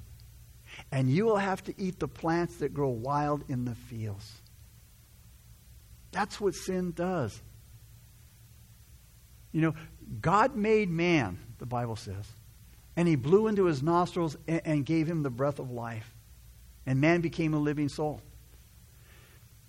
and 0.90 1.10
you 1.10 1.24
will 1.24 1.36
have 1.36 1.62
to 1.64 1.74
eat 1.78 1.98
the 1.98 2.08
plants 2.08 2.56
that 2.56 2.74
grow 2.74 2.88
wild 2.88 3.44
in 3.48 3.64
the 3.64 3.74
fields. 3.74 4.32
That's 6.12 6.40
what 6.40 6.54
sin 6.54 6.92
does. 6.92 7.40
You 9.52 9.60
know, 9.60 9.74
God 10.20 10.56
made 10.56 10.90
man, 10.90 11.38
the 11.58 11.66
Bible 11.66 11.96
says, 11.96 12.26
and 12.96 13.08
he 13.08 13.16
blew 13.16 13.48
into 13.48 13.64
his 13.64 13.82
nostrils 13.82 14.36
and, 14.46 14.86
gave 14.86 15.08
him 15.08 15.22
the 15.22 15.30
breath 15.30 15.58
of 15.58 15.70
life. 15.70 16.14
And 16.86 17.00
man 17.00 17.20
became 17.20 17.54
a 17.54 17.58
living 17.58 17.88
soul. 17.88 18.20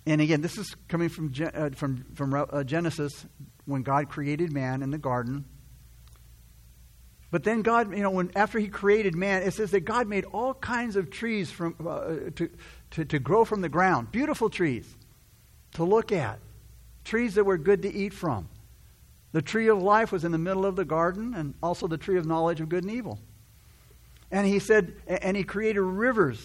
And 0.06 0.20
again, 0.20 0.40
this 0.40 0.58
is 0.58 0.76
coming 0.86 1.08
from, 1.08 1.32
uh, 1.54 1.70
from, 1.70 2.04
from 2.14 2.34
uh, 2.34 2.62
Genesis 2.62 3.26
when 3.64 3.82
God 3.82 4.08
created 4.08 4.52
man 4.52 4.82
in 4.82 4.90
the 4.90 4.98
garden. 4.98 5.44
But 7.36 7.44
then 7.44 7.60
God, 7.60 7.94
you 7.94 8.02
know, 8.02 8.08
when 8.08 8.30
after 8.34 8.58
He 8.58 8.68
created 8.68 9.14
man, 9.14 9.42
it 9.42 9.52
says 9.52 9.70
that 9.72 9.80
God 9.80 10.08
made 10.08 10.24
all 10.24 10.54
kinds 10.54 10.96
of 10.96 11.10
trees 11.10 11.50
from, 11.50 11.76
uh, 11.86 12.30
to, 12.34 12.48
to, 12.92 13.04
to 13.04 13.18
grow 13.18 13.44
from 13.44 13.60
the 13.60 13.68
ground, 13.68 14.10
beautiful 14.10 14.48
trees 14.48 14.96
to 15.74 15.84
look 15.84 16.12
at, 16.12 16.38
trees 17.04 17.34
that 17.34 17.44
were 17.44 17.58
good 17.58 17.82
to 17.82 17.92
eat 17.92 18.14
from. 18.14 18.48
The 19.32 19.42
tree 19.42 19.68
of 19.68 19.82
life 19.82 20.12
was 20.12 20.24
in 20.24 20.32
the 20.32 20.38
middle 20.38 20.64
of 20.64 20.76
the 20.76 20.86
garden, 20.86 21.34
and 21.34 21.52
also 21.62 21.86
the 21.86 21.98
tree 21.98 22.16
of 22.16 22.24
knowledge 22.24 22.62
of 22.62 22.70
good 22.70 22.84
and 22.84 22.92
evil. 22.94 23.18
And 24.30 24.46
He 24.46 24.58
said, 24.58 24.94
and 25.06 25.36
He 25.36 25.44
created 25.44 25.82
rivers, 25.82 26.40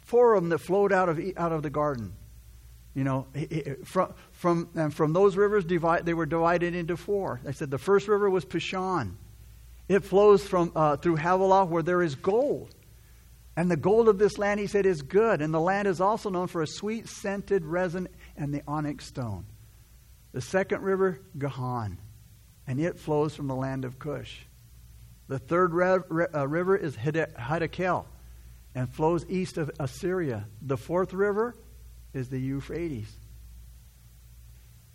four 0.00 0.32
of 0.32 0.42
them 0.42 0.48
that 0.48 0.60
flowed 0.60 0.94
out 0.94 1.10
of 1.10 1.20
out 1.36 1.52
of 1.52 1.62
the 1.62 1.68
garden. 1.68 2.14
You 2.94 3.04
know, 3.04 3.26
from 3.84 4.14
from 4.30 4.70
and 4.76 4.94
from 4.94 5.12
those 5.12 5.36
rivers, 5.36 5.66
divide, 5.66 6.06
they 6.06 6.14
were 6.14 6.24
divided 6.24 6.74
into 6.74 6.96
four. 6.96 7.42
I 7.46 7.50
said 7.50 7.70
the 7.70 7.76
first 7.76 8.08
river 8.08 8.30
was 8.30 8.46
Pishon. 8.46 9.16
It 9.92 10.04
flows 10.04 10.42
from, 10.42 10.72
uh, 10.74 10.96
through 10.96 11.16
Havilah 11.16 11.66
where 11.66 11.82
there 11.82 12.00
is 12.00 12.14
gold. 12.14 12.74
And 13.58 13.70
the 13.70 13.76
gold 13.76 14.08
of 14.08 14.16
this 14.16 14.38
land, 14.38 14.58
he 14.58 14.66
said, 14.66 14.86
is 14.86 15.02
good. 15.02 15.42
And 15.42 15.52
the 15.52 15.60
land 15.60 15.86
is 15.86 16.00
also 16.00 16.30
known 16.30 16.46
for 16.46 16.62
a 16.62 16.66
sweet 16.66 17.10
scented 17.10 17.66
resin 17.66 18.08
and 18.34 18.54
the 18.54 18.62
onyx 18.66 19.04
stone. 19.04 19.44
The 20.32 20.40
second 20.40 20.80
river, 20.80 21.20
Gihon, 21.36 21.98
and 22.66 22.80
it 22.80 22.98
flows 22.98 23.36
from 23.36 23.48
the 23.48 23.54
land 23.54 23.84
of 23.84 23.98
Cush. 23.98 24.46
The 25.28 25.38
third 25.38 25.74
re- 25.74 26.26
uh, 26.34 26.48
river 26.48 26.74
is 26.74 26.96
Hiddekel 26.96 28.06
and 28.74 28.88
flows 28.88 29.26
east 29.28 29.58
of 29.58 29.70
Assyria. 29.78 30.46
The 30.62 30.78
fourth 30.78 31.12
river 31.12 31.54
is 32.14 32.30
the 32.30 32.40
Euphrates. 32.40 33.14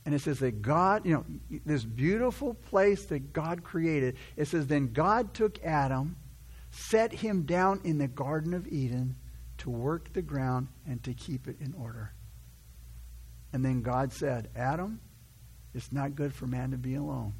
And 0.08 0.15
it 0.15 0.22
says 0.22 0.39
that 0.39 0.62
God, 0.62 1.06
you 1.06 1.15
know, 1.15 1.26
this 1.65 1.84
beautiful 1.84 2.54
place 2.54 3.08
that 3.08 3.34
God 3.34 3.65
created, 3.65 4.15
it 4.38 4.48
says, 4.48 4.65
then 4.65 4.93
God 4.93 5.34
took 5.34 5.62
Adam, 5.65 6.15
set 6.72 7.12
him 7.12 7.41
down 7.41 7.82
in 7.84 7.98
the 7.98 8.08
Garden 8.08 8.54
of 8.54 8.65
Eden 8.70 9.17
to 9.58 9.70
work 9.70 10.13
the 10.13 10.22
ground 10.22 10.70
and 10.88 11.04
to 11.04 11.13
keep 11.13 11.50
it 11.50 11.58
in 11.60 11.74
order. 11.74 12.13
And 13.52 13.65
then 13.65 13.82
God 13.82 14.13
said, 14.13 14.48
Adam, 14.56 15.02
it's 15.74 15.91
not 15.91 16.15
good 16.15 16.34
for 16.34 16.48
man 16.48 16.72
to 16.72 16.78
be 16.78 16.96
alone. 16.96 17.34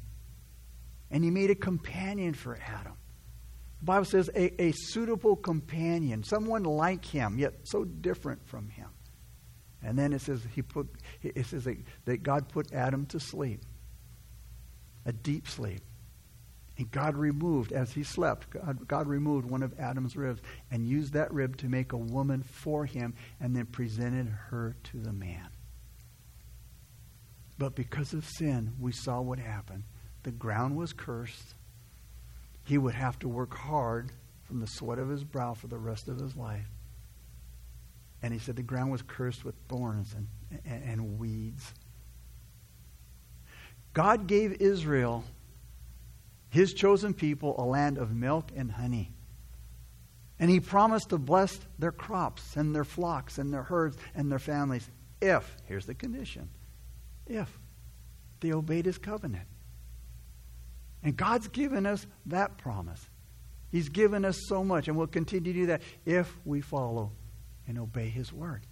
And 1.10 1.24
he 1.24 1.30
made 1.30 1.48
a 1.48 1.54
companion 1.54 2.34
for 2.34 2.58
Adam. 2.66 2.98
The 3.80 3.86
Bible 3.86 4.04
says 4.04 4.28
a, 4.36 4.62
a 4.62 4.72
suitable 4.72 5.36
companion, 5.36 6.22
someone 6.22 6.64
like 6.64 7.06
him, 7.06 7.38
yet 7.38 7.54
so 7.62 7.84
different 7.86 8.46
from 8.46 8.68
him. 8.68 8.88
And 9.82 9.98
then 9.98 10.12
it 10.12 10.20
says 10.20 10.42
he 10.54 10.62
put 10.62 10.88
it 11.22 11.46
says 11.46 11.64
that, 11.64 11.76
that 12.04 12.22
God 12.22 12.48
put 12.48 12.72
Adam 12.72 13.06
to 13.06 13.20
sleep. 13.20 13.62
A 15.06 15.12
deep 15.12 15.48
sleep. 15.48 15.82
And 16.76 16.90
God 16.92 17.16
removed, 17.16 17.72
as 17.72 17.92
he 17.92 18.04
slept, 18.04 18.50
God, 18.50 18.86
God, 18.86 19.08
removed 19.08 19.50
one 19.50 19.64
of 19.64 19.78
Adam's 19.80 20.16
ribs 20.16 20.40
and 20.70 20.86
used 20.86 21.12
that 21.14 21.32
rib 21.32 21.56
to 21.58 21.66
make 21.68 21.92
a 21.92 21.96
woman 21.96 22.44
for 22.44 22.86
him 22.86 23.14
and 23.40 23.54
then 23.54 23.66
presented 23.66 24.28
her 24.28 24.76
to 24.84 24.98
the 24.98 25.12
man. 25.12 25.48
But 27.58 27.74
because 27.74 28.12
of 28.12 28.24
sin, 28.24 28.74
we 28.78 28.92
saw 28.92 29.20
what 29.20 29.40
happened. 29.40 29.82
The 30.22 30.30
ground 30.30 30.76
was 30.76 30.92
cursed. 30.92 31.54
He 32.64 32.78
would 32.78 32.94
have 32.94 33.18
to 33.20 33.28
work 33.28 33.54
hard 33.54 34.12
from 34.44 34.60
the 34.60 34.66
sweat 34.68 35.00
of 35.00 35.08
his 35.08 35.24
brow 35.24 35.54
for 35.54 35.66
the 35.66 35.78
rest 35.78 36.06
of 36.06 36.20
his 36.20 36.36
life. 36.36 36.68
And 38.22 38.32
he 38.32 38.38
said 38.38 38.56
the 38.56 38.62
ground 38.62 38.90
was 38.90 39.02
cursed 39.02 39.44
with 39.44 39.54
thorns 39.68 40.14
and, 40.14 40.26
and, 40.64 40.84
and 40.84 41.18
weeds. 41.18 41.72
God 43.92 44.26
gave 44.26 44.60
Israel, 44.60 45.24
his 46.50 46.72
chosen 46.74 47.14
people, 47.14 47.54
a 47.58 47.64
land 47.64 47.98
of 47.98 48.14
milk 48.14 48.50
and 48.54 48.70
honey. 48.70 49.12
And 50.38 50.50
he 50.50 50.60
promised 50.60 51.10
to 51.10 51.18
bless 51.18 51.58
their 51.78 51.92
crops 51.92 52.56
and 52.56 52.74
their 52.74 52.84
flocks 52.84 53.38
and 53.38 53.52
their 53.52 53.64
herds 53.64 53.96
and 54.14 54.30
their 54.30 54.38
families 54.38 54.88
if, 55.20 55.56
here's 55.66 55.86
the 55.86 55.94
condition, 55.94 56.48
if 57.26 57.58
they 58.40 58.52
obeyed 58.52 58.86
his 58.86 58.98
covenant. 58.98 59.46
And 61.02 61.16
God's 61.16 61.48
given 61.48 61.86
us 61.86 62.06
that 62.26 62.58
promise. 62.58 63.04
He's 63.70 63.88
given 63.88 64.24
us 64.24 64.38
so 64.46 64.64
much, 64.64 64.88
and 64.88 64.96
we'll 64.96 65.06
continue 65.06 65.52
to 65.52 65.58
do 65.60 65.66
that 65.66 65.82
if 66.06 66.36
we 66.44 66.60
follow 66.60 67.12
and 67.68 67.78
obey 67.78 68.08
his 68.08 68.32
word. 68.32 68.66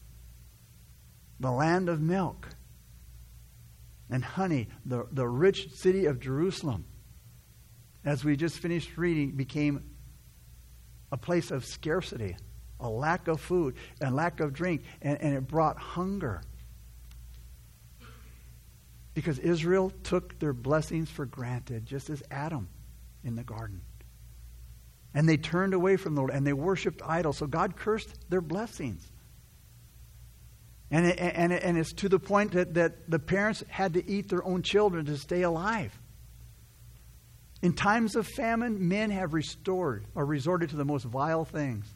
The 1.39 1.53
land 1.53 1.89
of 1.89 2.01
milk 2.01 2.49
and 4.11 4.25
honey, 4.25 4.69
the, 4.85 5.07
the 5.13 5.29
rich 5.29 5.73
city 5.75 6.07
of 6.07 6.19
Jerusalem, 6.19 6.87
as 8.05 8.25
we 8.25 8.37
just 8.37 8.59
finished 8.59 8.97
reading, 8.97 9.33
became 9.33 9.91
a 11.13 11.17
place 11.17 11.51
of 11.51 11.65
scarcity, 11.65 12.37
a 12.81 12.89
lack 12.89 13.29
of 13.29 13.41
food, 13.41 13.75
and 14.01 14.15
lack 14.15 14.41
of 14.41 14.53
drink, 14.53 14.83
and, 15.03 15.21
and 15.21 15.35
it 15.35 15.47
brought 15.47 15.77
hunger. 15.77 16.43
Because 19.13 19.39
Israel 19.39 19.93
took 20.03 20.39
their 20.39 20.53
blessings 20.53 21.11
for 21.11 21.27
granted, 21.27 21.87
just 21.87 22.11
as 22.11 22.23
Adam 22.31 22.69
in 23.25 23.35
the 23.35 23.45
garden. 23.45 23.83
And 25.17 25.27
they 25.27 25.39
turned 25.39 25.73
away 25.73 25.97
from 25.97 26.15
the 26.15 26.21
Lord 26.21 26.31
and 26.31 26.47
they 26.47 26.53
worshiped 26.53 27.01
idols. 27.03 27.39
So 27.39 27.47
God 27.47 27.75
cursed 27.75 28.15
their 28.29 28.43
blessings. 28.43 29.11
And, 30.91 31.07
it, 31.07 31.19
and, 31.19 31.55
it, 31.55 31.63
and 31.63 31.79
it's 31.79 31.95
to 31.95 32.11
the 32.11 32.19
point 32.19 32.53
that, 32.53 32.75
that 32.75 33.11
the 33.11 33.19
parents 33.19 33.65
had 33.67 33.95
to 33.95 34.07
eat 34.07 34.29
their 34.29 34.45
own 34.45 34.61
children 34.61 35.07
to 35.07 35.17
stay 35.17 35.41
alive. 35.41 35.99
In 37.63 37.73
times 37.73 38.15
of 38.15 38.27
famine, 38.27 38.89
men 38.89 39.11
have 39.11 39.33
restored 39.33 40.05
or 40.15 40.27
resorted 40.27 40.69
to 40.71 40.77
the 40.77 40.85
most 40.85 41.05
vile 41.07 41.47
things 41.47 41.87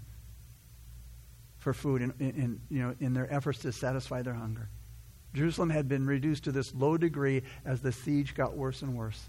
for 1.58 1.74
food 1.74 2.00
in, 2.00 2.14
in, 2.18 2.60
you 2.70 2.82
know, 2.82 2.96
in 3.00 3.12
their 3.12 3.30
efforts 3.30 3.58
to 3.60 3.72
satisfy 3.72 4.22
their 4.22 4.32
hunger. 4.32 4.70
Jerusalem 5.34 5.68
had 5.68 5.88
been 5.88 6.06
reduced 6.06 6.44
to 6.44 6.52
this 6.52 6.74
low 6.74 6.96
degree 6.96 7.42
as 7.66 7.82
the 7.82 7.92
siege 7.92 8.34
got 8.34 8.56
worse 8.56 8.80
and 8.80 8.96
worse. 8.96 9.28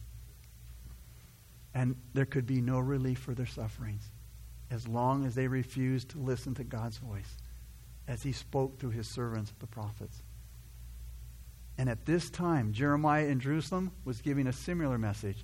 And 1.73 1.95
there 2.13 2.25
could 2.25 2.45
be 2.45 2.61
no 2.61 2.79
relief 2.79 3.19
for 3.19 3.33
their 3.33 3.45
sufferings 3.45 4.09
as 4.69 4.87
long 4.87 5.25
as 5.25 5.35
they 5.35 5.47
refused 5.47 6.09
to 6.09 6.19
listen 6.19 6.53
to 6.55 6.63
God's 6.63 6.97
voice 6.97 7.37
as 8.07 8.23
he 8.23 8.31
spoke 8.31 8.79
through 8.79 8.91
his 8.91 9.07
servants, 9.07 9.53
the 9.59 9.67
prophets. 9.67 10.23
And 11.77 11.89
at 11.89 12.05
this 12.05 12.29
time, 12.29 12.73
Jeremiah 12.73 13.25
in 13.25 13.39
Jerusalem 13.39 13.91
was 14.05 14.21
giving 14.21 14.47
a 14.47 14.53
similar 14.53 14.97
message 14.97 15.37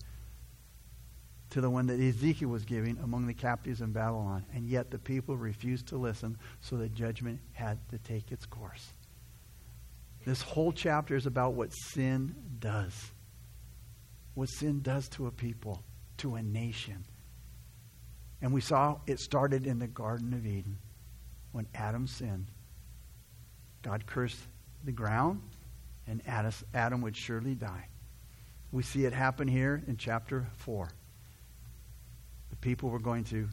to 1.51 1.61
the 1.61 1.69
one 1.69 1.87
that 1.87 1.99
Ezekiel 1.99 2.49
was 2.49 2.65
giving 2.65 2.97
among 2.99 3.25
the 3.25 3.33
captives 3.33 3.81
in 3.81 3.91
Babylon. 3.91 4.45
And 4.53 4.67
yet 4.67 4.91
the 4.91 4.99
people 4.99 5.37
refused 5.37 5.87
to 5.87 5.97
listen, 5.97 6.37
so 6.59 6.75
the 6.75 6.89
judgment 6.89 7.39
had 7.53 7.79
to 7.89 7.97
take 7.97 8.31
its 8.31 8.45
course. 8.45 8.93
This 10.25 10.41
whole 10.41 10.73
chapter 10.73 11.15
is 11.15 11.25
about 11.25 11.53
what 11.53 11.69
sin 11.71 12.35
does. 12.59 13.11
What 14.33 14.49
sin 14.49 14.81
does 14.81 15.07
to 15.09 15.27
a 15.27 15.31
people, 15.31 15.81
to 16.17 16.35
a 16.35 16.43
nation. 16.43 17.05
And 18.41 18.53
we 18.53 18.61
saw 18.61 18.99
it 19.07 19.19
started 19.19 19.65
in 19.65 19.79
the 19.79 19.87
Garden 19.87 20.33
of 20.33 20.45
Eden 20.45 20.77
when 21.51 21.67
Adam 21.73 22.07
sinned. 22.07 22.51
God 23.81 24.05
cursed 24.05 24.39
the 24.83 24.91
ground, 24.91 25.41
and 26.05 26.21
Adam 26.73 27.01
would 27.01 27.15
surely 27.15 27.55
die. 27.55 27.87
We 28.71 28.83
see 28.83 29.05
it 29.05 29.13
happen 29.13 29.47
here 29.47 29.83
in 29.87 29.97
chapter 29.97 30.47
4. 30.57 30.89
The 32.49 32.55
people 32.57 32.89
were 32.89 32.99
going 32.99 33.23
to 33.25 33.47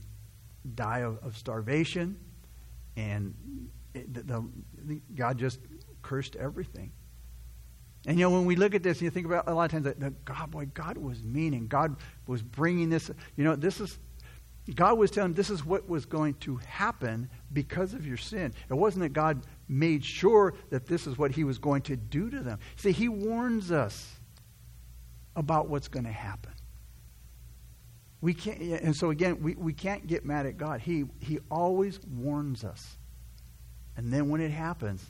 die 0.75 1.01
of, 1.01 1.19
of 1.23 1.37
starvation, 1.37 2.17
and 2.97 3.35
it, 3.95 4.13
the, 4.13 4.49
the, 4.85 5.01
God 5.15 5.39
just 5.39 5.61
cursed 6.03 6.37
everything. 6.37 6.93
And 8.07 8.19
you 8.19 8.25
know, 8.25 8.31
when 8.31 8.45
we 8.45 8.57
look 8.57 8.75
at 8.75 8.83
this, 8.83 8.99
and 8.99 9.05
you 9.05 9.11
think 9.11 9.27
about 9.27 9.49
a 9.49 9.55
lot 9.55 9.65
of 9.65 9.71
times 9.71 9.85
that, 9.85 10.25
God, 10.25 10.51
boy, 10.51 10.67
God 10.75 10.99
was 10.99 11.23
mean, 11.23 11.55
and 11.55 11.69
God 11.69 11.97
was 12.27 12.43
bringing 12.43 12.91
this. 12.91 13.11
You 13.37 13.45
know, 13.45 13.57
this 13.57 13.81
is 13.81 13.99
God 14.75 14.97
was 14.97 15.11
telling 15.11 15.35
this 15.35 15.51
is 15.51 15.65
what 15.65 15.89
was 15.89 16.07
going 16.07 16.35
to 16.35 16.57
happen 16.57 17.29
because 17.53 17.93
of 17.93 18.07
your 18.07 18.17
sin. 18.17 18.55
It 18.71 18.75
wasn't 18.75 19.03
that 19.03 19.13
God 19.13 19.43
made 19.69 20.03
sure 20.03 20.55
that 20.71 20.87
this 20.87 21.07
is 21.07 21.19
what 21.19 21.33
he 21.33 21.45
was 21.45 21.59
going 21.59 21.83
to 21.83 21.97
do 21.97 22.31
to 22.31 22.41
them. 22.41 22.59
See, 22.77 22.93
he 22.93 23.09
warns 23.09 23.71
us 23.71 24.11
about 25.37 25.69
what's 25.69 25.89
going 25.89 26.07
to 26.07 26.13
happen. 26.13 26.53
We 28.23 28.33
can't, 28.33 28.59
and 28.59 28.97
so 28.97 29.11
again, 29.11 29.43
we, 29.43 29.55
we 29.55 29.75
can't 29.75 30.07
get 30.07 30.25
mad 30.25 30.47
at 30.47 30.57
God. 30.57 30.81
He, 30.81 31.05
he 31.21 31.41
always 31.51 32.01
warns 32.07 32.65
us. 32.65 32.97
And 33.99 34.11
then 34.11 34.31
when 34.31 34.41
it 34.41 34.51
happens, 34.51 35.05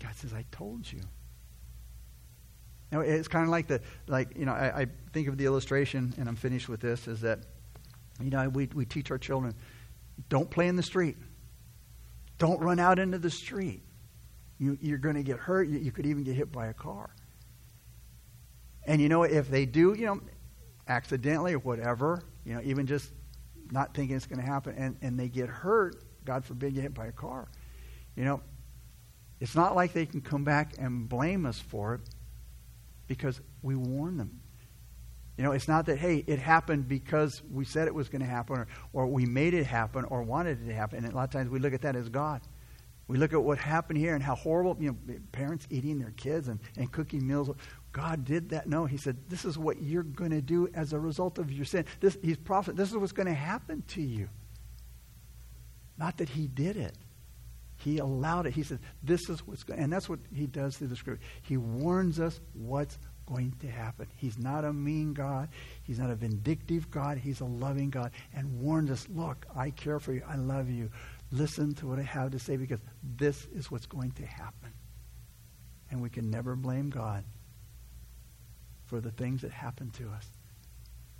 God 0.00 0.14
says, 0.14 0.32
I 0.32 0.44
told 0.52 0.90
you. 0.90 1.00
Now, 2.92 3.00
it's 3.00 3.28
kind 3.28 3.44
of 3.44 3.50
like 3.50 3.66
the, 3.66 3.80
like, 4.06 4.36
you 4.36 4.44
know, 4.44 4.52
I, 4.52 4.82
I 4.82 4.86
think 5.12 5.28
of 5.28 5.36
the 5.36 5.44
illustration, 5.44 6.14
and 6.18 6.28
I'm 6.28 6.36
finished 6.36 6.68
with 6.68 6.80
this, 6.80 7.08
is 7.08 7.22
that 7.22 7.40
you 8.22 8.30
know, 8.30 8.48
we, 8.48 8.68
we 8.74 8.84
teach 8.84 9.10
our 9.10 9.18
children 9.18 9.54
don't 10.28 10.50
play 10.50 10.66
in 10.66 10.76
the 10.76 10.82
street, 10.82 11.16
don't 12.38 12.60
run 12.60 12.78
out 12.78 12.98
into 12.98 13.18
the 13.18 13.30
street. 13.30 13.82
You, 14.58 14.78
you're 14.80 14.98
going 14.98 15.16
to 15.16 15.22
get 15.22 15.36
hurt. 15.36 15.68
You, 15.68 15.78
you 15.78 15.92
could 15.92 16.06
even 16.06 16.24
get 16.24 16.34
hit 16.34 16.50
by 16.50 16.68
a 16.68 16.72
car. 16.72 17.10
And 18.86 19.02
you 19.02 19.10
know, 19.10 19.24
if 19.24 19.50
they 19.50 19.66
do, 19.66 19.92
you 19.92 20.06
know, 20.06 20.20
accidentally 20.88 21.52
or 21.52 21.58
whatever, 21.58 22.22
you 22.44 22.54
know, 22.54 22.62
even 22.64 22.86
just 22.86 23.12
not 23.70 23.94
thinking 23.94 24.16
it's 24.16 24.26
going 24.26 24.40
to 24.40 24.46
happen, 24.46 24.74
and, 24.78 24.96
and 25.02 25.18
they 25.18 25.28
get 25.28 25.48
hurt, 25.48 25.96
God 26.24 26.44
forbid, 26.44 26.74
get 26.74 26.82
hit 26.82 26.94
by 26.94 27.06
a 27.06 27.12
car, 27.12 27.48
you 28.14 28.24
know, 28.24 28.40
it's 29.40 29.54
not 29.54 29.76
like 29.76 29.92
they 29.92 30.06
can 30.06 30.22
come 30.22 30.44
back 30.44 30.76
and 30.78 31.06
blame 31.08 31.44
us 31.44 31.58
for 31.58 31.96
it 31.96 32.00
because 33.06 33.40
we 33.62 33.74
warn 33.74 34.16
them. 34.16 34.40
You 35.36 35.44
know, 35.44 35.52
it's 35.52 35.68
not 35.68 35.86
that, 35.86 35.98
hey, 35.98 36.24
it 36.26 36.38
happened 36.38 36.88
because 36.88 37.42
we 37.50 37.64
said 37.64 37.88
it 37.88 37.94
was 37.94 38.08
going 38.08 38.22
to 38.22 38.28
happen 38.28 38.56
or, 38.56 38.66
or 38.92 39.06
we 39.06 39.26
made 39.26 39.52
it 39.52 39.66
happen 39.66 40.04
or 40.04 40.22
wanted 40.22 40.62
it 40.62 40.66
to 40.66 40.74
happen. 40.74 41.04
And 41.04 41.12
a 41.12 41.16
lot 41.16 41.24
of 41.24 41.30
times 41.30 41.50
we 41.50 41.58
look 41.58 41.74
at 41.74 41.82
that 41.82 41.94
as 41.94 42.08
God. 42.08 42.40
We 43.08 43.18
look 43.18 43.32
at 43.32 43.42
what 43.42 43.58
happened 43.58 43.98
here 43.98 44.14
and 44.14 44.22
how 44.22 44.34
horrible, 44.34 44.76
you 44.80 44.90
know, 44.90 45.18
parents 45.32 45.66
eating 45.70 45.98
their 45.98 46.10
kids 46.12 46.48
and, 46.48 46.58
and 46.76 46.90
cooking 46.90 47.26
meals. 47.26 47.50
God 47.92 48.24
did 48.24 48.48
that. 48.50 48.66
No, 48.66 48.86
he 48.86 48.96
said, 48.96 49.16
this 49.28 49.44
is 49.44 49.56
what 49.56 49.80
you're 49.80 50.02
going 50.02 50.32
to 50.32 50.40
do 50.40 50.68
as 50.74 50.92
a 50.92 50.98
result 50.98 51.38
of 51.38 51.52
your 51.52 51.64
sin. 51.64 51.84
This, 52.00 52.18
he's 52.22 52.36
prophet. 52.36 52.74
This 52.74 52.90
is 52.90 52.96
what's 52.96 53.12
going 53.12 53.28
to 53.28 53.34
happen 53.34 53.82
to 53.88 54.02
you. 54.02 54.28
Not 55.98 56.16
that 56.18 56.30
he 56.30 56.46
did 56.46 56.76
it. 56.76 56.96
He 57.76 57.98
allowed 57.98 58.46
it. 58.46 58.54
He 58.54 58.62
said, 58.62 58.78
this 59.02 59.28
is 59.28 59.46
what's 59.46 59.62
going 59.62 59.80
And 59.80 59.92
that's 59.92 60.08
what 60.08 60.18
he 60.34 60.46
does 60.46 60.76
through 60.76 60.88
the 60.88 60.96
scripture. 60.96 61.24
He 61.42 61.56
warns 61.56 62.18
us 62.18 62.40
what's 62.54 62.98
going 63.26 63.52
to 63.60 63.68
happen. 63.68 64.06
He's 64.16 64.38
not 64.38 64.64
a 64.64 64.72
mean 64.72 65.12
God. 65.12 65.48
He's 65.82 65.98
not 65.98 66.10
a 66.10 66.14
vindictive 66.14 66.90
God. 66.90 67.18
He's 67.18 67.40
a 67.40 67.44
loving 67.44 67.90
God 67.90 68.12
and 68.34 68.60
warns 68.60 68.90
us, 68.90 69.06
look, 69.10 69.46
I 69.54 69.70
care 69.70 69.98
for 69.98 70.12
you. 70.12 70.22
I 70.26 70.36
love 70.36 70.70
you. 70.70 70.90
Listen 71.32 71.74
to 71.74 71.88
what 71.88 71.98
I 71.98 72.02
have 72.02 72.30
to 72.30 72.38
say 72.38 72.56
because 72.56 72.80
this 73.02 73.46
is 73.54 73.70
what's 73.70 73.86
going 73.86 74.12
to 74.12 74.26
happen. 74.26 74.72
And 75.90 76.00
we 76.00 76.08
can 76.08 76.30
never 76.30 76.56
blame 76.56 76.88
God 76.88 77.24
for 78.84 79.00
the 79.00 79.10
things 79.10 79.42
that 79.42 79.50
happen 79.50 79.90
to 79.90 80.08
us 80.10 80.26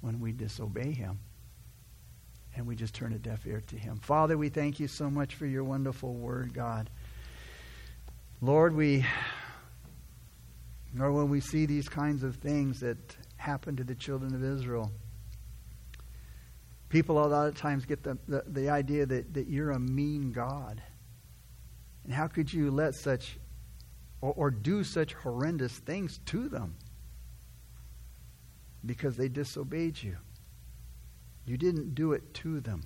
when 0.01 0.21
we 0.21 0.33
disobey 0.33 0.93
him. 0.93 1.19
And 2.57 2.67
we 2.67 2.75
just 2.75 2.95
turn 2.95 3.13
a 3.13 3.19
deaf 3.19 3.47
ear 3.47 3.63
to 3.67 3.77
him. 3.77 3.99
Father, 3.99 4.39
we 4.39 4.49
thank 4.49 4.81
you 4.81 4.89
so 4.89 5.11
much 5.11 5.35
for 5.35 5.47
your 5.47 5.63
wonderful 5.63 6.15
word, 6.15 6.55
God. 6.55 6.89
Lord, 8.41 8.75
we, 8.75 9.05
Lord, 10.95 11.15
when 11.15 11.29
we 11.29 11.41
see 11.41 11.67
these 11.67 11.89
kinds 11.89 12.23
of 12.23 12.37
things 12.37 12.81
that 12.81 13.17
happen 13.37 13.77
to 13.77 13.85
the 13.85 13.95
children 13.95 14.35
of 14.35 14.43
Israel, 14.43 14.91
people 16.89 17.23
a 17.23 17.27
lot 17.27 17.47
of 17.47 17.55
times 17.57 17.85
get 17.85 18.03
the, 18.03 18.19
the, 18.27 18.43
the 18.47 18.71
idea 18.71 19.05
that, 19.05 19.35
that 19.35 19.49
you're 19.49 19.73
a 19.73 19.79
mean 19.79 20.33
God. 20.33 20.83
And 22.05 22.13
how 22.13 22.27
could 22.27 22.53
you 22.53 22.71
let 22.71 22.95
such 22.95 23.39
or, 24.21 24.33
or 24.35 24.51
do 24.51 24.83
such 24.83 25.13
horrendous 25.13 25.73
things 25.73 26.21
to 26.27 26.49
them? 26.49 26.77
Because 28.85 29.17
they 29.17 29.29
disobeyed 29.29 30.03
you. 30.03 30.17
You 31.47 31.57
didn't 31.57 31.95
do 31.95 32.13
it 32.13 32.35
to 32.35 32.61
them. 32.61 32.83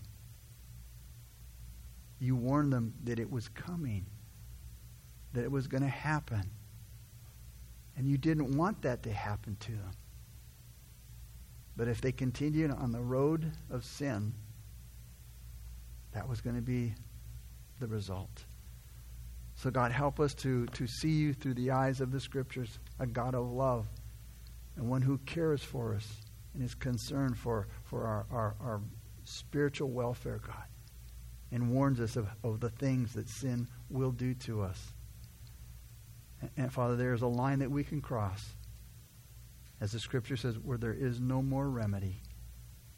You 2.19 2.37
warned 2.37 2.73
them 2.73 2.93
that 3.05 3.19
it 3.19 3.31
was 3.31 3.49
coming, 3.49 4.05
that 5.33 5.43
it 5.43 5.51
was 5.51 5.67
going 5.67 5.83
to 5.83 5.89
happen. 5.89 6.51
And 7.97 8.07
you 8.07 8.19
didn't 8.19 8.57
want 8.57 8.83
that 8.83 9.03
to 9.05 9.13
happen 9.13 9.57
to 9.61 9.73
them. 9.73 9.93
But 11.77 11.89
if 11.89 12.03
they 12.03 12.13
continued 12.13 12.71
on 12.71 12.93
the 12.93 13.01
road 13.01 13.51
of 13.71 13.85
sin, 13.85 14.35
that 16.13 16.29
was 16.29 16.43
going 16.43 16.57
to 16.57 16.63
be 16.63 16.95
the 17.79 17.87
result. 17.87 18.45
So, 19.55 19.71
God, 19.71 19.91
help 19.93 20.21
us 20.21 20.35
to, 20.35 20.67
to 20.67 20.87
see 20.87 21.13
you 21.13 21.33
through 21.33 21.55
the 21.55 21.71
eyes 21.71 22.03
of 22.03 22.13
the 22.13 22.21
Scriptures, 22.21 22.79
a 22.99 23.07
God 23.07 23.35
of 23.35 23.51
love, 23.51 23.87
and 24.77 24.91
one 24.91 25.01
who 25.01 25.19
cares 25.19 25.63
for 25.63 25.95
us 25.95 26.20
and 26.53 26.63
his 26.63 26.75
concern 26.75 27.35
for, 27.35 27.69
for 27.85 28.05
our, 28.05 28.27
our, 28.31 28.57
our 28.61 28.81
spiritual 29.25 29.91
welfare, 29.91 30.41
God, 30.45 30.65
and 31.53 31.73
warns 31.73 32.01
us 32.01 32.17
of, 32.17 32.29
of 32.43 32.61
the 32.61 32.71
things 32.71 33.13
that 33.15 33.29
sin 33.29 33.69
will 33.89 34.13
do 34.13 34.35
to 34.35 34.63
us. 34.63 34.93
And, 36.41 36.51
and 36.57 36.73
Father, 36.73 36.97
there 36.97 37.15
is 37.15 37.23
a 37.23 37.29
line 37.29 37.61
that 37.61 37.71
we 37.71 37.85
can 37.85 38.01
cross, 38.01 38.55
as 39.81 39.93
the 39.93 40.01
Scripture 40.01 40.37
says, 40.37 40.59
where 40.59 40.79
there 40.79 40.95
is 40.95 41.21
no 41.21 41.43
more 41.43 41.69
remedy, 41.69 42.21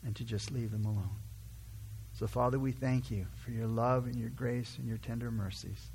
and 0.05 0.16
to 0.16 0.24
just 0.24 0.50
leave 0.50 0.70
them 0.70 0.84
alone. 0.84 1.20
So, 2.14 2.26
Father, 2.26 2.59
we 2.59 2.72
thank 2.72 3.11
you 3.11 3.26
for 3.36 3.53
your 3.53 3.66
love 3.66 4.07
and 4.07 4.16
your 4.16 4.30
grace 4.30 4.76
and 4.78 4.86
your 4.86 4.98
tender 4.98 5.30
mercies. 5.30 5.90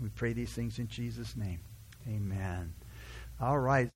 We 0.00 0.08
pray 0.08 0.32
these 0.32 0.52
things 0.52 0.78
in 0.78 0.88
Jesus' 0.88 1.36
name. 1.36 1.60
Amen. 2.08 2.72
All 3.40 3.58
right. 3.58 3.90